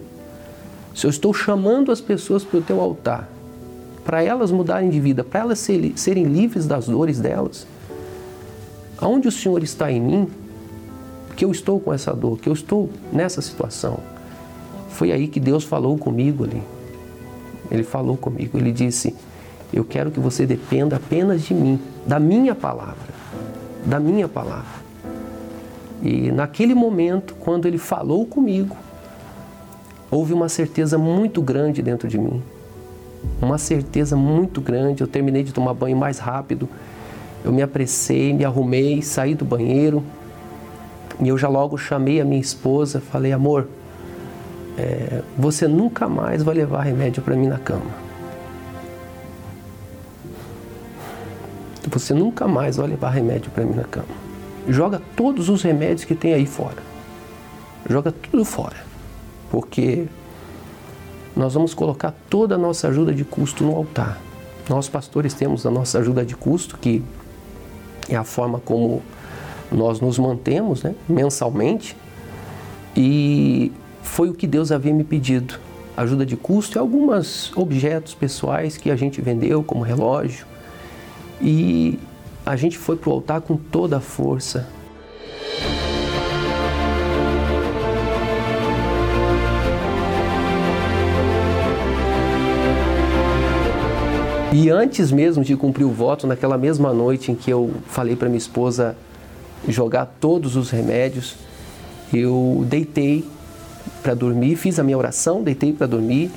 [0.94, 3.28] se eu estou chamando as pessoas para o teu altar,
[4.06, 7.66] para elas mudarem de vida, para elas serem livres das dores delas,
[9.00, 10.30] aonde o Senhor está em mim,
[11.36, 13.98] que eu estou com essa dor, que eu estou nessa situação.
[14.92, 16.62] Foi aí que Deus falou comigo ali.
[17.72, 19.16] Ele falou comigo, ele disse:
[19.74, 23.14] Eu quero que você dependa apenas de mim, da minha palavra.
[23.86, 24.88] Da minha palavra.
[26.02, 28.76] E naquele momento, quando ele falou comigo,
[30.10, 32.42] houve uma certeza muito grande dentro de mim.
[33.42, 35.02] Uma certeza muito grande.
[35.02, 36.70] Eu terminei de tomar banho mais rápido.
[37.44, 40.04] Eu me apressei, me arrumei, saí do banheiro,
[41.20, 43.68] e eu já logo chamei a minha esposa, falei, amor,
[44.78, 48.07] é, você nunca mais vai levar remédio para mim na cama.
[51.88, 54.08] Você nunca mais vai levar remédio para mim na cama.
[54.68, 56.84] Joga todos os remédios que tem aí fora.
[57.90, 58.76] Joga tudo fora.
[59.50, 60.06] Porque
[61.36, 64.20] nós vamos colocar toda a nossa ajuda de custo no altar.
[64.68, 67.02] Nós, pastores, temos a nossa ajuda de custo, que
[68.10, 69.02] é a forma como
[69.72, 71.96] nós nos mantemos né, mensalmente
[72.96, 73.72] e
[74.02, 75.60] foi o que Deus havia me pedido.
[75.96, 80.46] Ajuda de custo e alguns objetos pessoais que a gente vendeu, como relógio.
[81.42, 82.00] E
[82.46, 84.68] a gente foi para o altar com toda a força.
[94.54, 98.28] E antes mesmo de cumprir o voto, naquela mesma noite em que eu falei para
[98.28, 98.96] minha esposa
[99.68, 101.36] jogar todos os remédios.
[102.14, 103.24] Eu deitei
[104.02, 106.32] para dormir, fiz a minha oração, deitei para dormir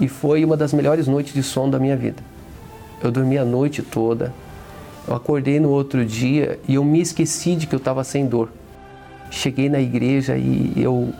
[0.00, 2.22] e foi uma das melhores noites de sono da minha vida.
[3.02, 4.32] Eu dormi a noite toda,
[5.06, 8.50] eu acordei no outro dia e eu me esqueci de que eu estava sem dor.
[9.30, 11.12] Cheguei na igreja e eu,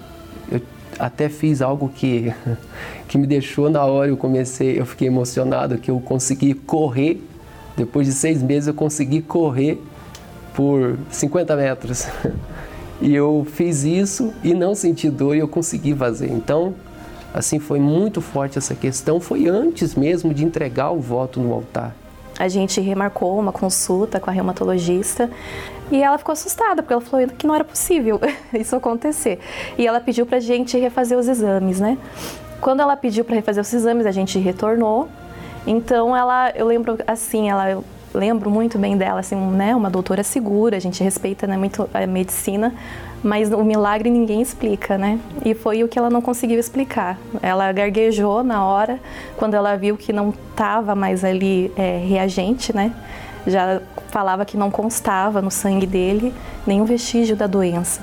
[0.51, 0.61] eu
[0.99, 2.33] até fiz algo que,
[3.09, 7.23] que me deixou na hora, eu comecei, eu fiquei emocionado que eu consegui correr.
[7.77, 9.81] Depois de seis meses eu consegui correr
[10.55, 12.07] por 50 metros.
[13.01, 16.33] E eu fiz isso e não senti dor e eu consegui fazer.
[16.33, 16.75] Então,
[17.33, 19.21] assim, foi muito forte essa questão.
[19.21, 21.95] Foi antes mesmo de entregar o voto no altar.
[22.39, 25.29] A gente remarcou uma consulta com a reumatologista
[25.91, 28.21] e ela ficou assustada, porque ela falou que não era possível
[28.55, 29.41] isso acontecer.
[29.77, 31.99] E ela pediu pra gente refazer os exames, né?
[32.61, 35.09] Quando ela pediu para refazer os exames, a gente retornou.
[35.67, 37.83] Então ela, eu lembro assim, ela
[38.15, 42.07] lembro muito bem dela, assim, né, uma doutora segura, a gente respeita né, muito a
[42.07, 42.75] medicina,
[43.23, 45.19] mas o milagre ninguém explica, né?
[45.45, 47.19] E foi o que ela não conseguiu explicar.
[47.43, 49.01] Ela garguejou na hora,
[49.37, 52.93] quando ela viu que não estava mais ali é, reagente, né?
[53.47, 56.35] Já falava que não constava no sangue dele
[56.67, 58.01] nenhum vestígio da doença.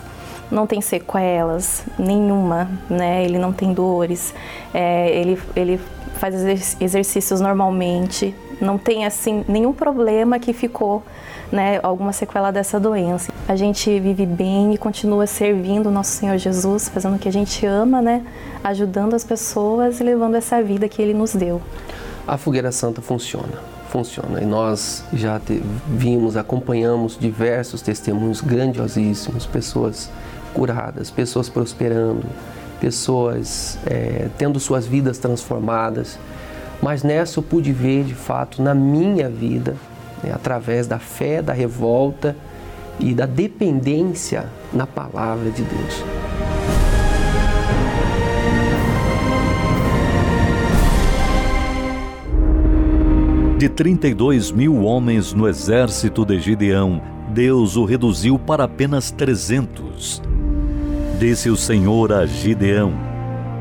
[0.51, 3.24] Não tem sequelas, nenhuma, né?
[3.24, 4.34] Ele não tem dores,
[4.74, 5.80] é, ele, ele
[6.16, 6.36] faz
[6.80, 11.03] exercícios normalmente, não tem assim nenhum problema que ficou,
[11.51, 13.32] né, alguma sequela dessa doença.
[13.47, 17.34] A gente vive bem e continua servindo o nosso Senhor Jesus, fazendo o que a
[17.34, 18.24] gente ama, né,
[18.64, 21.62] ajudando as pessoas e levando essa vida que ele nos deu.
[22.28, 24.41] A fogueira santa funciona, funciona.
[24.41, 30.10] E nós já te, vimos, acompanhamos diversos testemunhos grandiosíssimos, pessoas
[30.53, 32.26] curadas, pessoas prosperando,
[32.80, 36.18] pessoas é, tendo suas vidas transformadas.
[36.82, 39.76] Mas nessa eu pude ver de fato na minha vida,
[40.23, 42.36] né, através da fé, da revolta
[42.99, 46.03] e da dependência na palavra de Deus.
[53.57, 60.21] De 32 mil homens no exército de Gideão, Deus o reduziu para apenas 300.
[61.17, 62.93] Disse o Senhor a Gideão: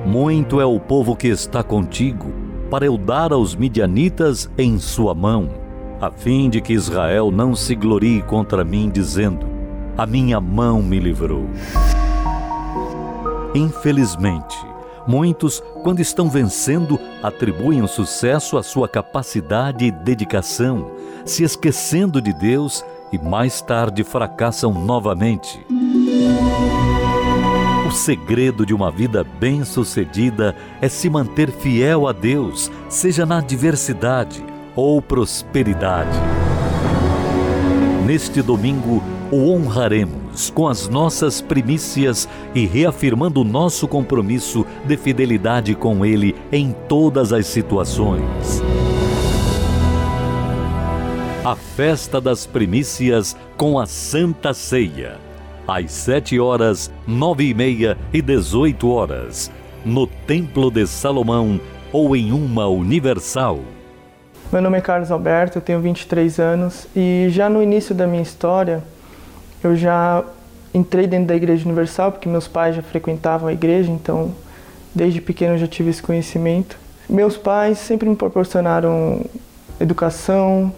[0.05, 5.49] Muito é o povo que está contigo para eu dar aos midianitas em sua mão,
[6.01, 9.47] a fim de que Israel não se glorie contra mim, dizendo:
[9.97, 11.47] A minha mão me livrou.
[13.55, 14.57] Infelizmente,
[15.07, 20.91] muitos, quando estão vencendo, atribuem o sucesso à sua capacidade e dedicação,
[21.25, 25.65] se esquecendo de Deus e mais tarde fracassam novamente.
[27.95, 35.01] Segredo de uma vida bem-sucedida é se manter fiel a Deus, seja na adversidade ou
[35.01, 36.19] prosperidade.
[38.05, 45.77] Neste domingo, o honraremos com as nossas primícias e reafirmando o nosso compromisso de fidelidade
[45.77, 48.61] com Ele em todas as situações.
[51.45, 55.24] A festa das primícias com a Santa Ceia.
[55.67, 59.51] Às sete horas, nove e meia e dezoito horas,
[59.83, 61.59] no Templo de Salomão
[61.91, 63.61] ou em uma universal.
[64.53, 68.23] Meu nome é Carlos Alberto, eu tenho 23 anos e já no início da minha
[68.23, 68.85] história
[69.63, 70.23] eu já
[70.75, 74.35] entrei dentro da Igreja Universal porque meus pais já frequentavam a igreja, então
[74.95, 76.79] desde pequeno eu já tive esse conhecimento.
[77.09, 79.25] Meus pais sempre me proporcionaram
[79.81, 80.71] educação,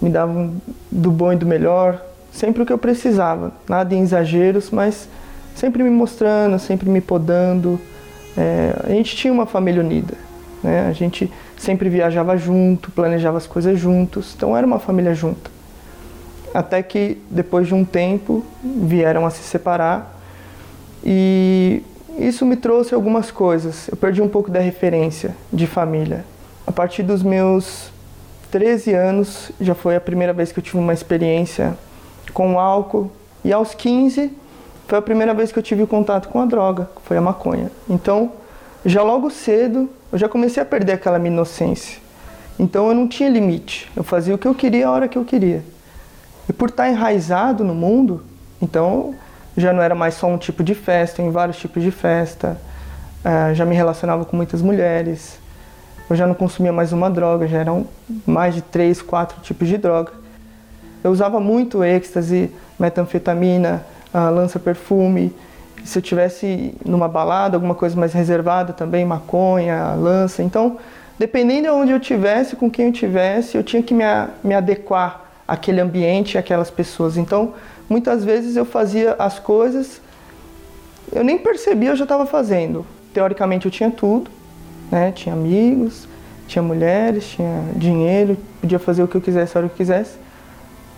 [0.00, 0.54] me davam
[0.92, 2.00] do bom e do melhor,
[2.32, 5.08] sempre o que eu precisava, nada em exageros, mas
[5.54, 7.78] sempre me mostrando, sempre me podando.
[8.36, 10.14] É, a gente tinha uma família unida,
[10.62, 10.88] né?
[10.88, 15.50] A gente sempre viajava junto, planejava as coisas juntos, então era uma família junta.
[16.54, 20.18] Até que depois de um tempo vieram a se separar
[21.04, 21.82] e
[22.18, 23.88] isso me trouxe algumas coisas.
[23.88, 26.24] Eu perdi um pouco da referência de família.
[26.66, 27.90] A partir dos meus
[28.50, 31.76] 13 anos já foi a primeira vez que eu tive uma experiência
[32.32, 33.10] com álcool
[33.44, 34.32] e aos 15
[34.86, 37.70] foi a primeira vez que eu tive contato com a droga, que foi a maconha.
[37.88, 38.32] Então,
[38.84, 41.98] já logo cedo, eu já comecei a perder aquela minha inocência.
[42.58, 43.90] Então eu não tinha limite.
[43.96, 45.64] Eu fazia o que eu queria a hora que eu queria.
[46.48, 48.22] E por estar enraizado no mundo,
[48.60, 49.14] então
[49.56, 52.58] já não era mais só um tipo de festa, em vários tipos de festa.
[53.24, 55.38] Uh, já me relacionava com muitas mulheres.
[56.10, 57.86] Eu já não consumia mais uma droga, já eram
[58.26, 60.12] mais de três, quatro tipos de droga.
[61.02, 63.84] Eu usava muito êxtase, metanfetamina,
[64.14, 65.34] uh, lança-perfume.
[65.84, 70.42] Se eu tivesse numa balada, alguma coisa mais reservada também, maconha, lança.
[70.42, 70.78] Então,
[71.18, 74.04] dependendo de onde eu tivesse, com quem eu tivesse, eu tinha que me,
[74.44, 77.16] me adequar àquele ambiente àquelas pessoas.
[77.16, 77.54] Então,
[77.88, 80.00] muitas vezes eu fazia as coisas,
[81.12, 82.86] eu nem percebia, eu já estava fazendo.
[83.12, 84.30] Teoricamente eu tinha tudo,
[84.90, 85.12] né?
[85.12, 86.08] Tinha amigos,
[86.46, 90.16] tinha mulheres, tinha dinheiro, podia fazer o que eu quisesse, a hora que eu quisesse.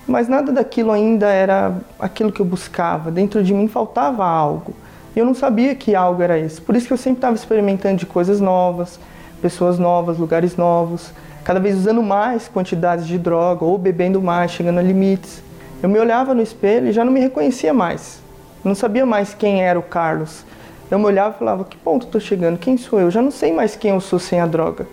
[0.06, 3.10] Mas nada daquilo ainda era aquilo que eu buscava.
[3.10, 4.74] Dentro de mim faltava algo.
[5.16, 6.60] E eu não sabia que algo era esse.
[6.60, 8.98] Por isso que eu sempre estava experimentando de coisas novas,
[9.40, 11.10] pessoas novas, lugares novos,
[11.44, 15.42] cada vez usando mais quantidades de droga ou bebendo mais, chegando a limites.
[15.82, 18.20] Eu me olhava no espelho e já não me reconhecia mais.
[18.64, 20.44] Não sabia mais quem era o Carlos.
[20.90, 22.58] Eu me olhava e falava: que ponto estou chegando?
[22.58, 23.00] Quem sou?
[23.00, 24.86] Eu já não sei mais quem eu sou sem a droga.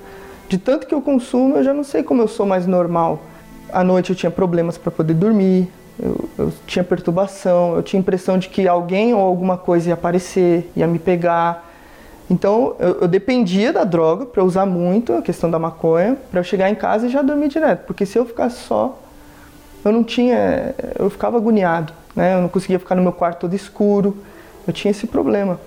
[0.49, 3.21] De tanto que eu consumo, eu já não sei como eu sou mais normal.
[3.71, 8.37] À noite eu tinha problemas para poder dormir, eu, eu, tinha perturbação, eu tinha impressão
[8.37, 11.69] de que alguém ou alguma coisa ia aparecer, ia me pegar.
[12.29, 16.43] Então eu, eu dependia da droga para usar muito, a questão da maconha, para eu
[16.43, 17.85] chegar em casa e já dormir direto.
[17.85, 18.97] Porque se eu ficasse só,
[19.83, 22.35] eu não tinha, eu ficava agoniado, né?
[22.35, 24.17] Eu não conseguia ficar no meu quarto todo escuro.
[24.67, 25.59] Eu tinha esse problema.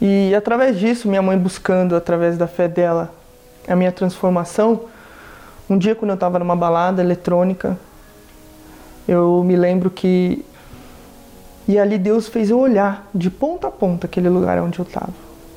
[0.00, 3.12] E através disso, minha mãe buscando através da fé dela
[3.68, 4.82] a minha transformação,
[5.70, 7.78] um dia, quando eu estava numa balada eletrônica,
[9.06, 10.44] eu me lembro que.
[11.68, 15.12] E ali Deus fez eu olhar de ponta a ponta aquele lugar onde eu estava.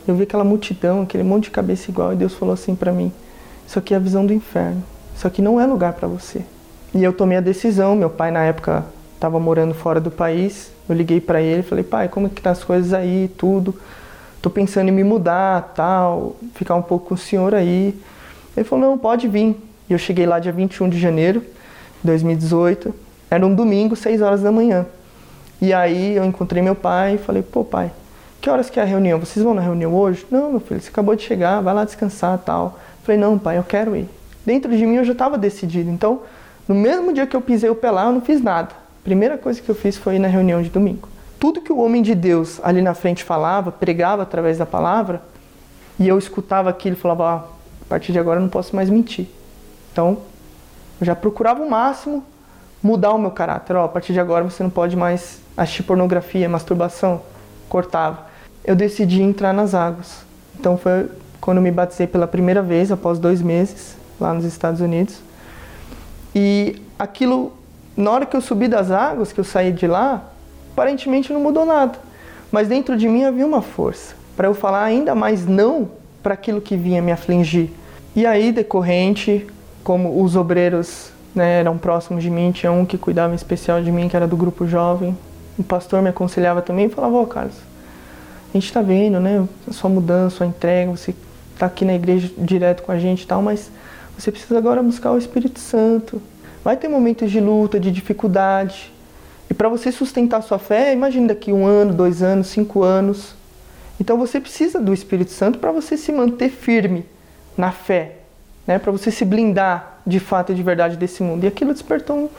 [0.07, 3.11] Eu vi aquela multidão, aquele monte de cabeça igual, e Deus falou assim para mim:
[3.68, 4.84] Isso aqui é a visão do inferno.
[5.16, 6.41] Isso aqui não é lugar para você.
[6.93, 7.95] E eu tomei a decisão.
[7.95, 8.86] Meu pai, na época,
[9.16, 10.72] estava morando fora do país.
[10.88, 13.74] Eu liguei para ele e falei: Pai, como é que tá as coisas aí, tudo?
[14.43, 17.99] Tô pensando em me mudar, tal, ficar um pouco com o senhor aí.
[18.55, 19.72] Ele falou: Não, pode vir.
[19.94, 22.94] Eu cheguei lá dia 21 de janeiro de 2018.
[23.30, 24.86] Era um domingo, 6 horas da manhã.
[25.62, 27.91] E aí eu encontrei meu pai e falei, pô pai,
[28.41, 29.20] que horas que é a reunião?
[29.20, 30.26] Vocês vão na reunião hoje?
[30.30, 32.80] Não, meu filho, você acabou de chegar, vai lá descansar tal.
[33.04, 34.10] Falei, não pai, eu quero ir.
[34.46, 35.89] Dentro de mim eu já estava decidido.
[35.89, 36.22] Então,
[36.68, 38.70] no mesmo dia que eu pisei o pé lá, eu não fiz nada.
[38.72, 41.08] A primeira coisa que eu fiz foi ir na reunião de domingo.
[41.39, 45.22] Tudo que o homem de Deus ali na frente falava, pregava através da palavra,
[46.00, 47.36] e eu escutava aquilo e falava, ah,
[47.84, 49.28] a partir de agora eu não posso mais mentir.
[49.94, 50.18] Então,
[51.00, 52.24] Eu já procurava o máximo
[52.82, 53.76] mudar o meu caráter.
[53.76, 57.22] Ó, a partir de agora você não pode mais assistir pornografia, masturbação.
[57.70, 58.28] Cortava.
[58.66, 60.26] Eu decidi entrar nas águas.
[60.60, 65.20] Então foi quando me batizei pela primeira vez, após dois meses, lá nos Estados Unidos.
[66.34, 67.54] E aquilo,
[67.96, 70.24] na hora que eu subi das águas, que eu saí de lá,
[70.72, 72.00] aparentemente não mudou nada.
[72.52, 75.89] Mas dentro de mim havia uma força para eu falar ainda mais não
[76.22, 77.70] para aquilo que vinha me afligir.
[78.16, 79.46] E aí, decorrente,
[79.84, 83.92] como os obreiros né, eram próximos de mim, tinha um que cuidava em especial de
[83.92, 85.18] mim, que era do grupo jovem.
[85.58, 87.56] O pastor me aconselhava também e falava: Ô oh, Carlos,
[88.50, 91.14] a gente está vendo, né, a sua mudança, a sua entrega, você
[91.54, 93.72] está aqui na igreja direto com a gente e tal, mas
[94.18, 96.22] você precisa agora buscar o Espírito Santo.
[96.64, 98.92] Vai ter momentos de luta, de dificuldade.
[99.50, 103.36] E para você sustentar sua fé, imagine daqui um ano, dois anos, cinco anos.
[104.00, 107.06] Então você precisa do Espírito Santo para você se manter firme
[107.58, 108.18] na fé,
[108.66, 108.80] né?
[108.80, 111.43] para você se blindar de fato e de verdade desse mundo.
[111.43, 112.30] E aquilo despertou um,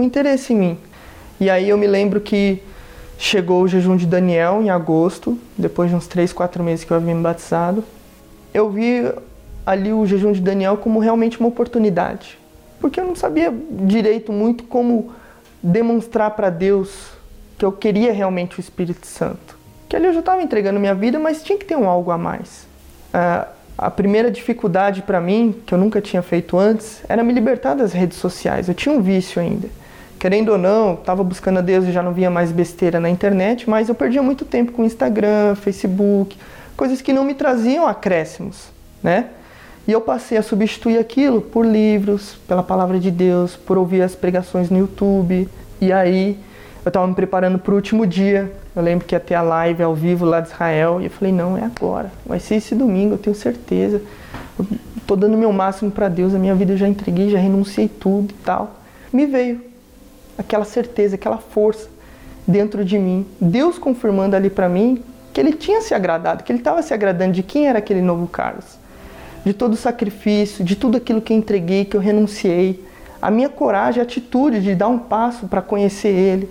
[0.00, 0.78] um interesse em mim.
[1.40, 2.62] E aí eu me lembro que
[3.18, 6.96] chegou o jejum de Daniel em agosto, depois de uns três, quatro meses que eu
[6.96, 7.84] havia me batizado.
[8.52, 9.10] Eu vi
[9.64, 12.38] ali o jejum de Daniel como realmente uma oportunidade,
[12.80, 15.12] porque eu não sabia direito muito como
[15.62, 17.12] demonstrar para Deus
[17.58, 19.58] que eu queria realmente o Espírito Santo.
[19.88, 22.16] Que ali eu já estava entregando minha vida, mas tinha que ter um algo a
[22.16, 22.66] mais.
[23.12, 23.46] Uh,
[23.80, 27.94] a primeira dificuldade para mim, que eu nunca tinha feito antes, era me libertar das
[27.94, 28.68] redes sociais.
[28.68, 29.68] Eu tinha um vício ainda.
[30.18, 33.70] Querendo ou não, estava buscando a Deus e já não via mais besteira na internet,
[33.70, 36.36] mas eu perdia muito tempo com Instagram, Facebook,
[36.76, 38.68] coisas que não me traziam acréscimos,
[39.02, 39.28] né?
[39.88, 44.14] E eu passei a substituir aquilo por livros, pela palavra de Deus, por ouvir as
[44.14, 45.48] pregações no YouTube.
[45.80, 46.38] E aí
[46.84, 48.52] eu estava me preparando para o último dia.
[48.74, 51.00] Eu lembro que ia ter a live ao vivo lá de Israel.
[51.00, 52.10] E eu falei: não, é agora.
[52.24, 54.00] Vai ser esse domingo, eu tenho certeza.
[54.58, 54.66] Eu
[55.06, 56.34] tô dando meu máximo para Deus.
[56.34, 58.76] A minha vida eu já entreguei, já renunciei tudo e tal.
[59.12, 59.60] Me veio
[60.38, 61.88] aquela certeza, aquela força
[62.46, 63.26] dentro de mim.
[63.40, 65.02] Deus confirmando ali para mim
[65.32, 68.26] que ele tinha se agradado, que ele estava se agradando de quem era aquele novo
[68.26, 68.80] Carlos
[69.44, 72.84] de todo o sacrifício, de tudo aquilo que eu entreguei, que eu renunciei,
[73.20, 76.48] a minha coragem, a atitude de dar um passo para conhecer Ele.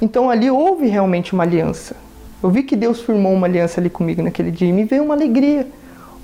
[0.00, 1.96] Então ali houve realmente uma aliança.
[2.42, 5.14] Eu vi que Deus firmou uma aliança ali comigo naquele dia e me veio uma
[5.14, 5.66] alegria,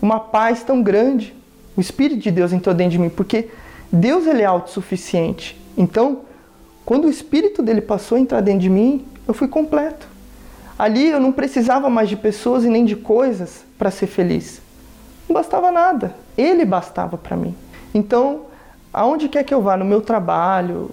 [0.00, 1.34] uma paz tão grande.
[1.76, 3.48] O Espírito de Deus entrou dentro de mim, porque
[3.92, 5.60] Deus ele é autossuficiente.
[5.76, 6.20] Então,
[6.84, 10.06] quando o Espírito dele passou a entrar dentro de mim, eu fui completo.
[10.78, 14.60] Ali eu não precisava mais de pessoas e nem de coisas para ser feliz.
[15.28, 16.14] Não bastava nada.
[16.36, 17.54] Ele bastava para mim.
[17.92, 18.42] Então,
[18.92, 20.90] aonde quer que eu vá, no meu trabalho,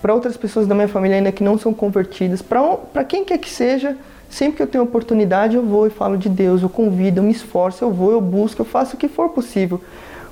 [0.00, 3.48] para outras pessoas da minha família ainda que não são convertidas, para quem quer que
[3.48, 3.96] seja,
[4.28, 7.32] sempre que eu tenho oportunidade eu vou e falo de Deus, eu convido, eu me
[7.32, 9.80] esforço, eu vou, eu busco, eu faço o que for possível.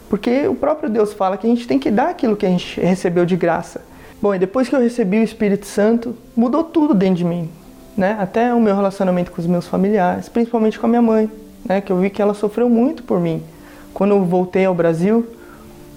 [0.08, 2.80] Porque o próprio Deus fala que a gente tem que dar aquilo que a gente
[2.80, 3.82] recebeu de graça.
[4.22, 7.48] Bom, e depois que eu recebi o Espírito Santo, mudou tudo dentro de mim,
[7.96, 8.16] né?
[8.18, 11.30] Até o meu relacionamento com os meus familiares, principalmente com a minha mãe
[11.64, 13.42] né, que eu vi que ela sofreu muito por mim.
[13.92, 15.26] Quando eu voltei ao Brasil,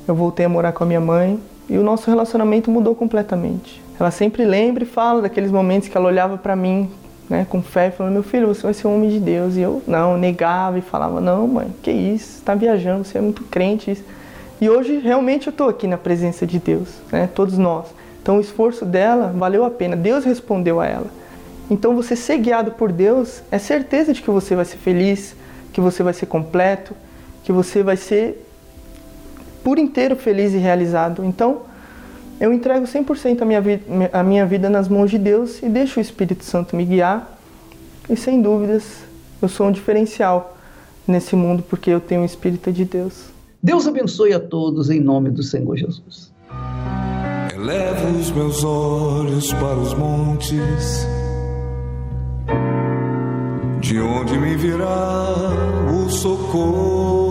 [0.08, 1.40] eu voltei a morar com a minha mãe
[1.72, 3.82] e o nosso relacionamento mudou completamente.
[3.98, 6.92] Ela sempre lembra e fala daqueles momentos que ela olhava para mim,
[7.30, 9.56] né, com fé, falando: "Meu filho, você vai ser um homem de Deus".
[9.56, 12.40] E eu não, negava e falava: "Não, mãe, que isso?
[12.40, 14.04] Está viajando, você é muito crente".
[14.60, 17.86] E hoje realmente eu estou aqui na presença de Deus, né, todos nós.
[18.22, 19.96] Então o esforço dela valeu a pena.
[19.96, 21.08] Deus respondeu a ela.
[21.70, 25.36] Então você ser guiado por Deus é certeza de que você vai ser feliz,
[25.72, 26.94] que você vai ser completo,
[27.46, 28.46] que você vai ser
[29.64, 31.24] por inteiro feliz e realizado.
[31.24, 31.62] Então,
[32.40, 36.00] eu entrego 100% a minha, vida, a minha vida nas mãos de Deus e deixo
[36.00, 37.40] o Espírito Santo me guiar.
[38.10, 38.84] E sem dúvidas,
[39.42, 40.58] eu sou um diferencial
[41.08, 43.26] nesse mundo porque eu tenho o Espírito de Deus.
[43.62, 46.32] Deus abençoe a todos em nome do Senhor Jesus.
[47.54, 51.06] Elevo os meus olhos para os montes
[53.92, 55.34] de onde me virá
[55.94, 57.31] o socorro?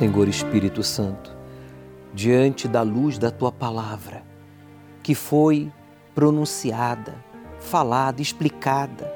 [0.00, 1.36] Senhor Espírito Santo,
[2.14, 4.24] diante da luz da tua palavra,
[5.02, 5.70] que foi
[6.14, 7.22] pronunciada,
[7.58, 9.12] falada, explicada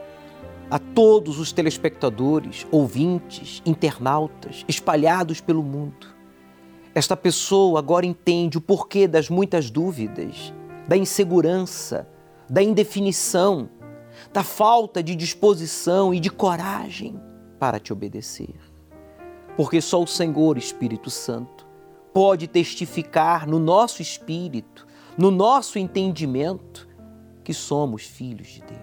[0.71, 6.07] a todos os telespectadores, ouvintes, internautas espalhados pelo mundo.
[6.95, 10.53] Esta pessoa agora entende o porquê das muitas dúvidas,
[10.87, 12.07] da insegurança,
[12.47, 13.71] da indefinição,
[14.35, 17.19] da falta de disposição e de coragem
[17.59, 18.55] para te obedecer.
[19.57, 21.67] Porque só o Senhor Espírito Santo
[22.13, 24.87] pode testificar no nosso espírito,
[25.17, 26.89] no nosso entendimento,
[27.43, 28.81] que somos filhos de Deus.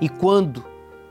[0.00, 0.64] E quando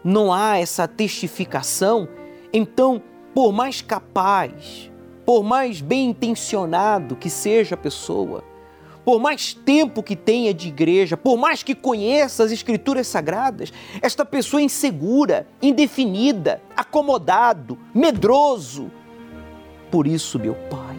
[0.03, 2.07] não há essa testificação,
[2.51, 3.01] então,
[3.33, 4.91] por mais capaz,
[5.25, 8.43] por mais bem intencionado que seja a pessoa,
[9.03, 14.23] por mais tempo que tenha de igreja, por mais que conheça as Escrituras Sagradas, esta
[14.23, 18.91] pessoa é insegura, indefinida, acomodado, medroso.
[19.89, 20.97] Por isso, meu Pai,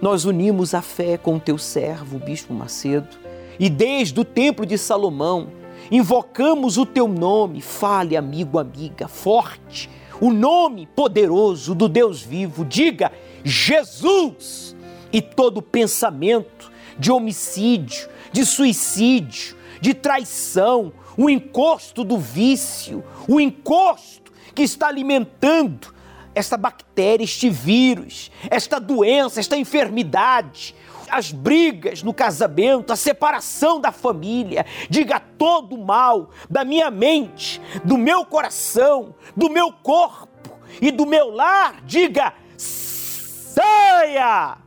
[0.00, 3.16] nós unimos a fé com o teu servo, o Bispo Macedo,
[3.58, 5.48] e desde o templo de Salomão,
[5.90, 9.88] invocamos o teu nome, fale, amigo, amiga, forte,
[10.20, 13.10] o nome poderoso do Deus vivo, diga
[13.42, 14.76] Jesus,
[15.12, 24.32] e todo pensamento de homicídio, de suicídio, de traição, o encosto do vício, o encosto
[24.54, 25.94] que está alimentando
[26.34, 30.74] esta bactéria, este vírus, esta doença, esta enfermidade,
[31.08, 37.60] as brigas no casamento, a separação da família, diga todo o mal da minha mente,
[37.84, 44.63] do meu coração, do meu corpo e do meu lar, diga saia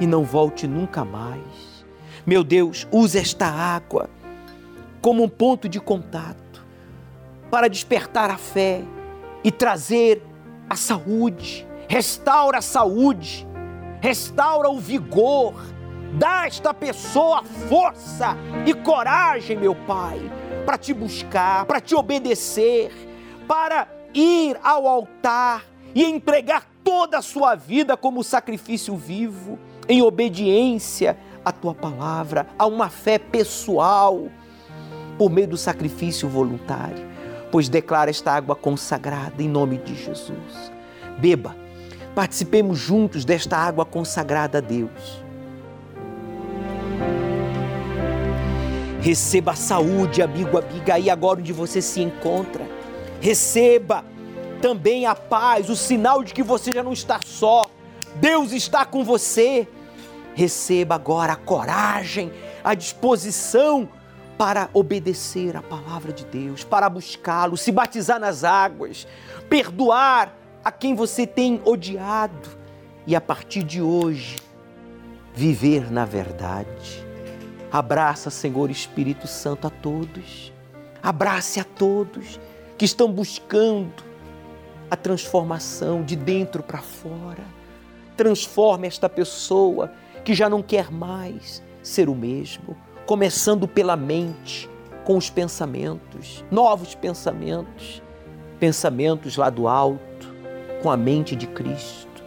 [0.00, 1.84] e não volte nunca mais.
[2.26, 4.10] Meu Deus, use esta água
[5.00, 6.64] como um ponto de contato
[7.50, 8.82] para despertar a fé
[9.44, 10.22] e trazer
[10.68, 13.46] a saúde, restaura a saúde
[14.00, 15.54] restaura o vigor,
[16.14, 20.20] dá a esta pessoa força e coragem, meu Pai,
[20.64, 22.92] para te buscar, para te obedecer,
[23.48, 29.58] para ir ao altar e entregar toda a sua vida como sacrifício vivo,
[29.88, 34.28] em obediência à tua palavra, a uma fé pessoal,
[35.16, 37.06] por meio do sacrifício voluntário.
[37.50, 40.72] Pois declara esta água consagrada em nome de Jesus.
[41.18, 41.66] Beba
[42.16, 45.22] Participemos juntos desta água consagrada a Deus.
[49.02, 52.66] Receba a saúde, amigo, amiga, aí agora onde você se encontra.
[53.20, 54.02] Receba
[54.62, 57.66] também a paz, o sinal de que você já não está só.
[58.14, 59.68] Deus está com você.
[60.36, 62.30] Receba agora a coragem,
[62.62, 63.88] a disposição
[64.36, 69.08] para obedecer a palavra de Deus, para buscá-lo, se batizar nas águas,
[69.48, 72.50] perdoar a quem você tem odiado
[73.06, 74.36] e a partir de hoje
[75.34, 77.02] viver na verdade.
[77.72, 80.52] Abraça, Senhor Espírito Santo, a todos.
[81.02, 82.38] Abrace a todos
[82.76, 84.04] que estão buscando
[84.90, 87.42] a transformação de dentro para fora.
[88.18, 89.90] Transforme esta pessoa
[90.26, 94.68] que já não quer mais ser o mesmo, começando pela mente,
[95.04, 98.02] com os pensamentos, novos pensamentos,
[98.58, 100.34] pensamentos lá do alto
[100.82, 102.24] com a mente de Cristo.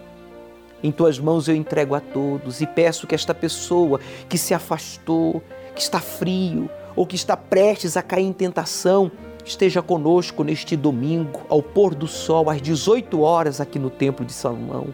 [0.82, 5.44] Em tuas mãos eu entrego a todos e peço que esta pessoa que se afastou,
[5.76, 9.12] que está frio ou que está prestes a cair em tentação,
[9.44, 14.32] esteja conosco neste domingo, ao pôr do sol, às 18 horas, aqui no Templo de
[14.32, 14.88] Salomão,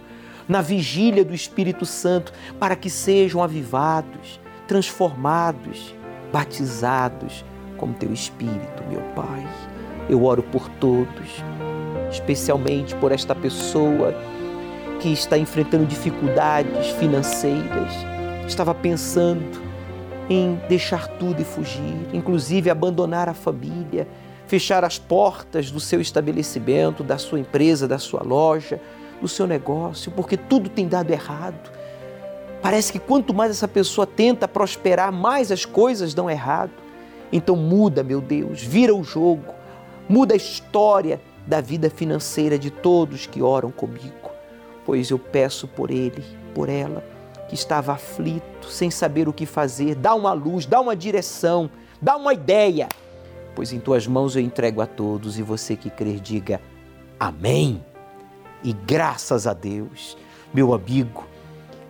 [0.47, 5.95] na vigília do Espírito Santo, para que sejam avivados, transformados,
[6.31, 7.43] batizados
[7.77, 9.47] com teu Espírito, meu Pai.
[10.09, 11.43] Eu oro por todos
[12.15, 14.13] especialmente por esta pessoa
[14.99, 17.91] que está enfrentando dificuldades financeiras,
[18.47, 19.63] estava pensando
[20.29, 24.07] em deixar tudo e fugir, inclusive abandonar a família,
[24.47, 28.79] fechar as portas do seu estabelecimento, da sua empresa, da sua loja,
[29.21, 31.71] do seu negócio, porque tudo tem dado errado.
[32.61, 36.71] Parece que quanto mais essa pessoa tenta prosperar, mais as coisas dão errado.
[37.31, 39.53] Então muda, meu Deus, vira o jogo,
[40.07, 44.31] muda a história da vida financeira de todos que oram comigo,
[44.85, 47.03] pois eu peço por ele, por ela,
[47.47, 51.69] que estava aflito, sem saber o que fazer, dá uma luz, dá uma direção,
[52.01, 52.89] dá uma ideia,
[53.55, 56.59] pois em tuas mãos eu entrego a todos e você que crer, diga
[57.19, 57.83] amém.
[58.65, 60.17] E graças a Deus,
[60.51, 61.23] meu amigo,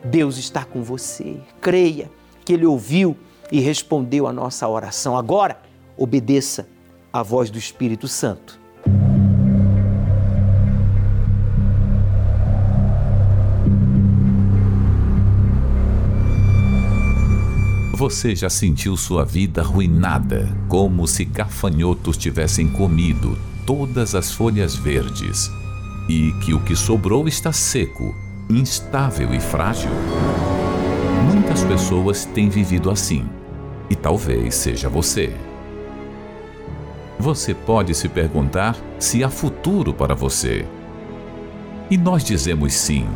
[0.03, 1.39] Deus está com você.
[1.61, 2.11] Creia
[2.43, 3.15] que Ele ouviu
[3.49, 5.15] e respondeu a nossa oração.
[5.15, 5.57] Agora,
[5.95, 6.67] obedeça
[7.13, 8.59] à voz do Espírito Santo
[17.93, 25.49] Você já sentiu sua vida arruinada, como se gafanhotos tivessem comido todas as folhas verdes
[26.07, 28.15] e que o que sobrou está seco,
[28.49, 29.89] instável e frágil?
[31.31, 33.25] Muitas pessoas têm vivido assim,
[33.89, 35.33] e talvez seja você.
[37.17, 40.65] Você pode se perguntar se há futuro para você.
[41.89, 43.07] E nós dizemos sim,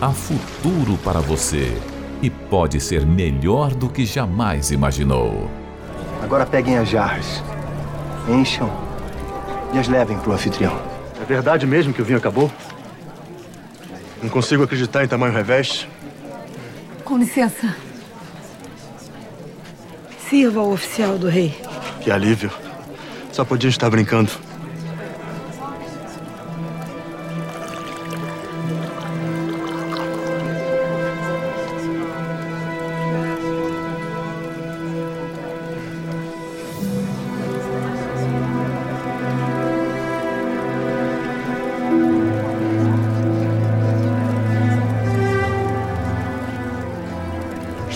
[0.00, 1.76] há futuro para você
[2.22, 5.50] e pode ser melhor do que jamais imaginou.
[6.22, 7.42] Agora peguem as jarras,
[8.28, 8.70] encham
[9.74, 10.93] e as levem para o anfitrião.
[11.24, 12.52] É verdade mesmo que o vinho acabou?
[14.22, 15.88] Não consigo acreditar em tamanho revés.
[17.02, 17.74] Com licença.
[20.28, 21.58] Sirva ao oficial do rei.
[22.02, 22.50] Que alívio.
[23.32, 24.30] Só podia estar brincando.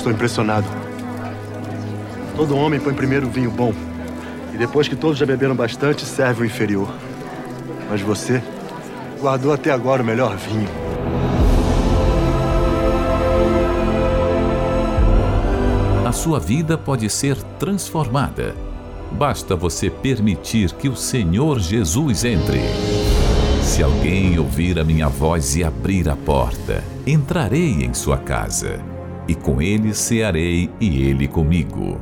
[0.09, 0.67] Estou impressionado.
[2.35, 3.75] Todo homem põe primeiro o vinho bom.
[4.55, 6.89] E depois que todos já beberam bastante, serve o inferior.
[7.91, 8.43] Mas você
[9.21, 10.69] guardou até agora o melhor vinho.
[16.07, 18.55] A sua vida pode ser transformada.
[19.13, 22.61] Basta você permitir que o Senhor Jesus entre.
[23.63, 28.98] Se alguém ouvir a minha voz e abrir a porta, entrarei em sua casa
[29.29, 32.01] e com ele cearei e ele comigo.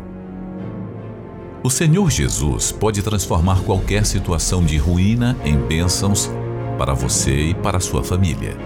[1.63, 6.31] O Senhor Jesus pode transformar qualquer situação de ruína em bênçãos
[6.79, 8.57] para você e para sua família.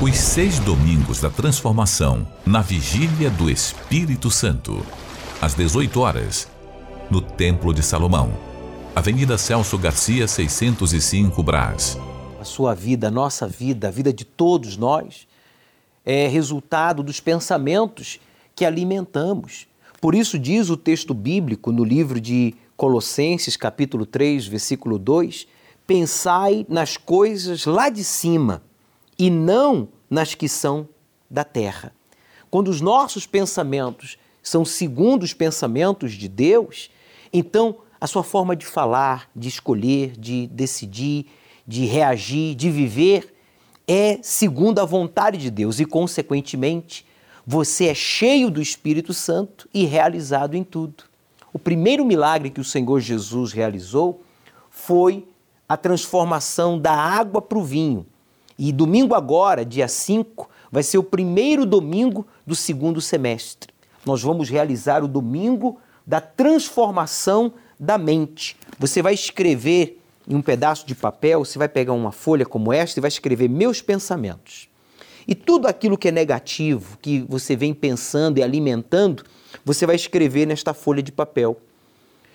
[0.00, 4.84] Os seis domingos da transformação na vigília do Espírito Santo,
[5.42, 6.48] às 18 horas,
[7.10, 8.32] no Templo de Salomão,
[8.96, 11.98] Avenida Celso Garcia, 605 Brás
[12.42, 15.28] a sua vida, a nossa vida, a vida de todos nós,
[16.04, 18.18] é resultado dos pensamentos
[18.54, 19.68] que alimentamos.
[20.00, 25.46] Por isso diz o texto bíblico no livro de Colossenses, capítulo 3, versículo 2:
[25.86, 28.60] Pensai nas coisas lá de cima
[29.16, 30.88] e não nas que são
[31.30, 31.92] da terra.
[32.50, 36.90] Quando os nossos pensamentos são segundo os pensamentos de Deus,
[37.32, 41.26] então a sua forma de falar, de escolher, de decidir,
[41.66, 43.34] de reagir, de viver,
[43.86, 47.06] é segundo a vontade de Deus e, consequentemente,
[47.46, 51.04] você é cheio do Espírito Santo e realizado em tudo.
[51.52, 54.22] O primeiro milagre que o Senhor Jesus realizou
[54.70, 55.26] foi
[55.68, 58.06] a transformação da água para o vinho.
[58.58, 63.72] E domingo agora, dia 5, vai ser o primeiro domingo do segundo semestre.
[64.04, 68.56] Nós vamos realizar o domingo da transformação da mente.
[68.78, 72.98] Você vai escrever em um pedaço de papel, você vai pegar uma folha como esta
[72.98, 74.68] e vai escrever meus pensamentos.
[75.26, 79.24] E tudo aquilo que é negativo, que você vem pensando e alimentando,
[79.64, 81.60] você vai escrever nesta folha de papel.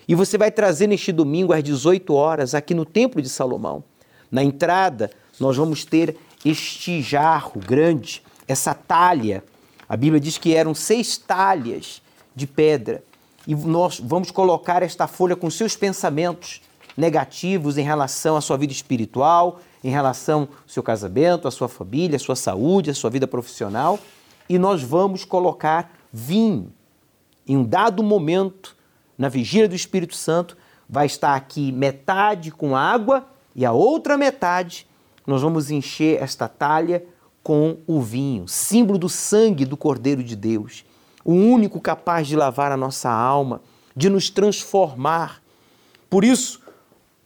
[0.06, 3.84] E você vai trazer neste domingo às 18 horas aqui no Templo de Salomão.
[4.30, 9.44] Na entrada, nós vamos ter este jarro grande, essa talha.
[9.86, 12.00] A Bíblia diz que eram seis talhas
[12.34, 13.02] de pedra.
[13.46, 16.62] E nós vamos colocar esta folha com seus pensamentos
[16.98, 22.16] negativos em relação à sua vida espiritual, em relação ao seu casamento, à sua família,
[22.16, 24.00] à sua saúde, à sua vida profissional,
[24.48, 26.72] e nós vamos colocar vinho.
[27.46, 28.76] Em um dado momento,
[29.16, 30.56] na vigília do Espírito Santo,
[30.88, 33.24] vai estar aqui metade com água
[33.54, 34.84] e a outra metade
[35.24, 37.04] nós vamos encher esta talha
[37.42, 40.84] com o vinho, símbolo do sangue do Cordeiro de Deus,
[41.24, 43.60] o único capaz de lavar a nossa alma,
[43.94, 45.40] de nos transformar.
[46.10, 46.60] Por isso,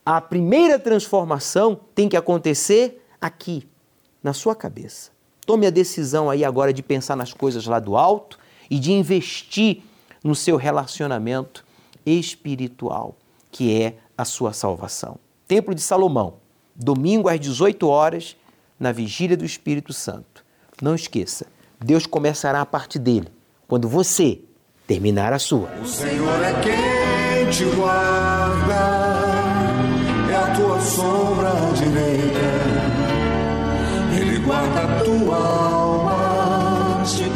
[0.05, 3.67] a primeira transformação tem que acontecer aqui,
[4.21, 5.11] na sua cabeça.
[5.45, 8.39] Tome a decisão aí agora de pensar nas coisas lá do alto
[8.69, 9.81] e de investir
[10.23, 11.65] no seu relacionamento
[12.05, 13.15] espiritual,
[13.51, 15.17] que é a sua salvação.
[15.47, 16.35] Templo de Salomão,
[16.73, 18.37] domingo às 18 horas,
[18.79, 20.45] na vigília do Espírito Santo.
[20.81, 21.45] Não esqueça,
[21.79, 23.27] Deus começará a parte dele
[23.67, 24.39] quando você
[24.87, 25.69] terminar a sua.
[25.81, 29.02] O Senhor é quem te guarda
[30.93, 32.49] sombra direita,
[34.15, 37.29] Ele guarda a tua alma, te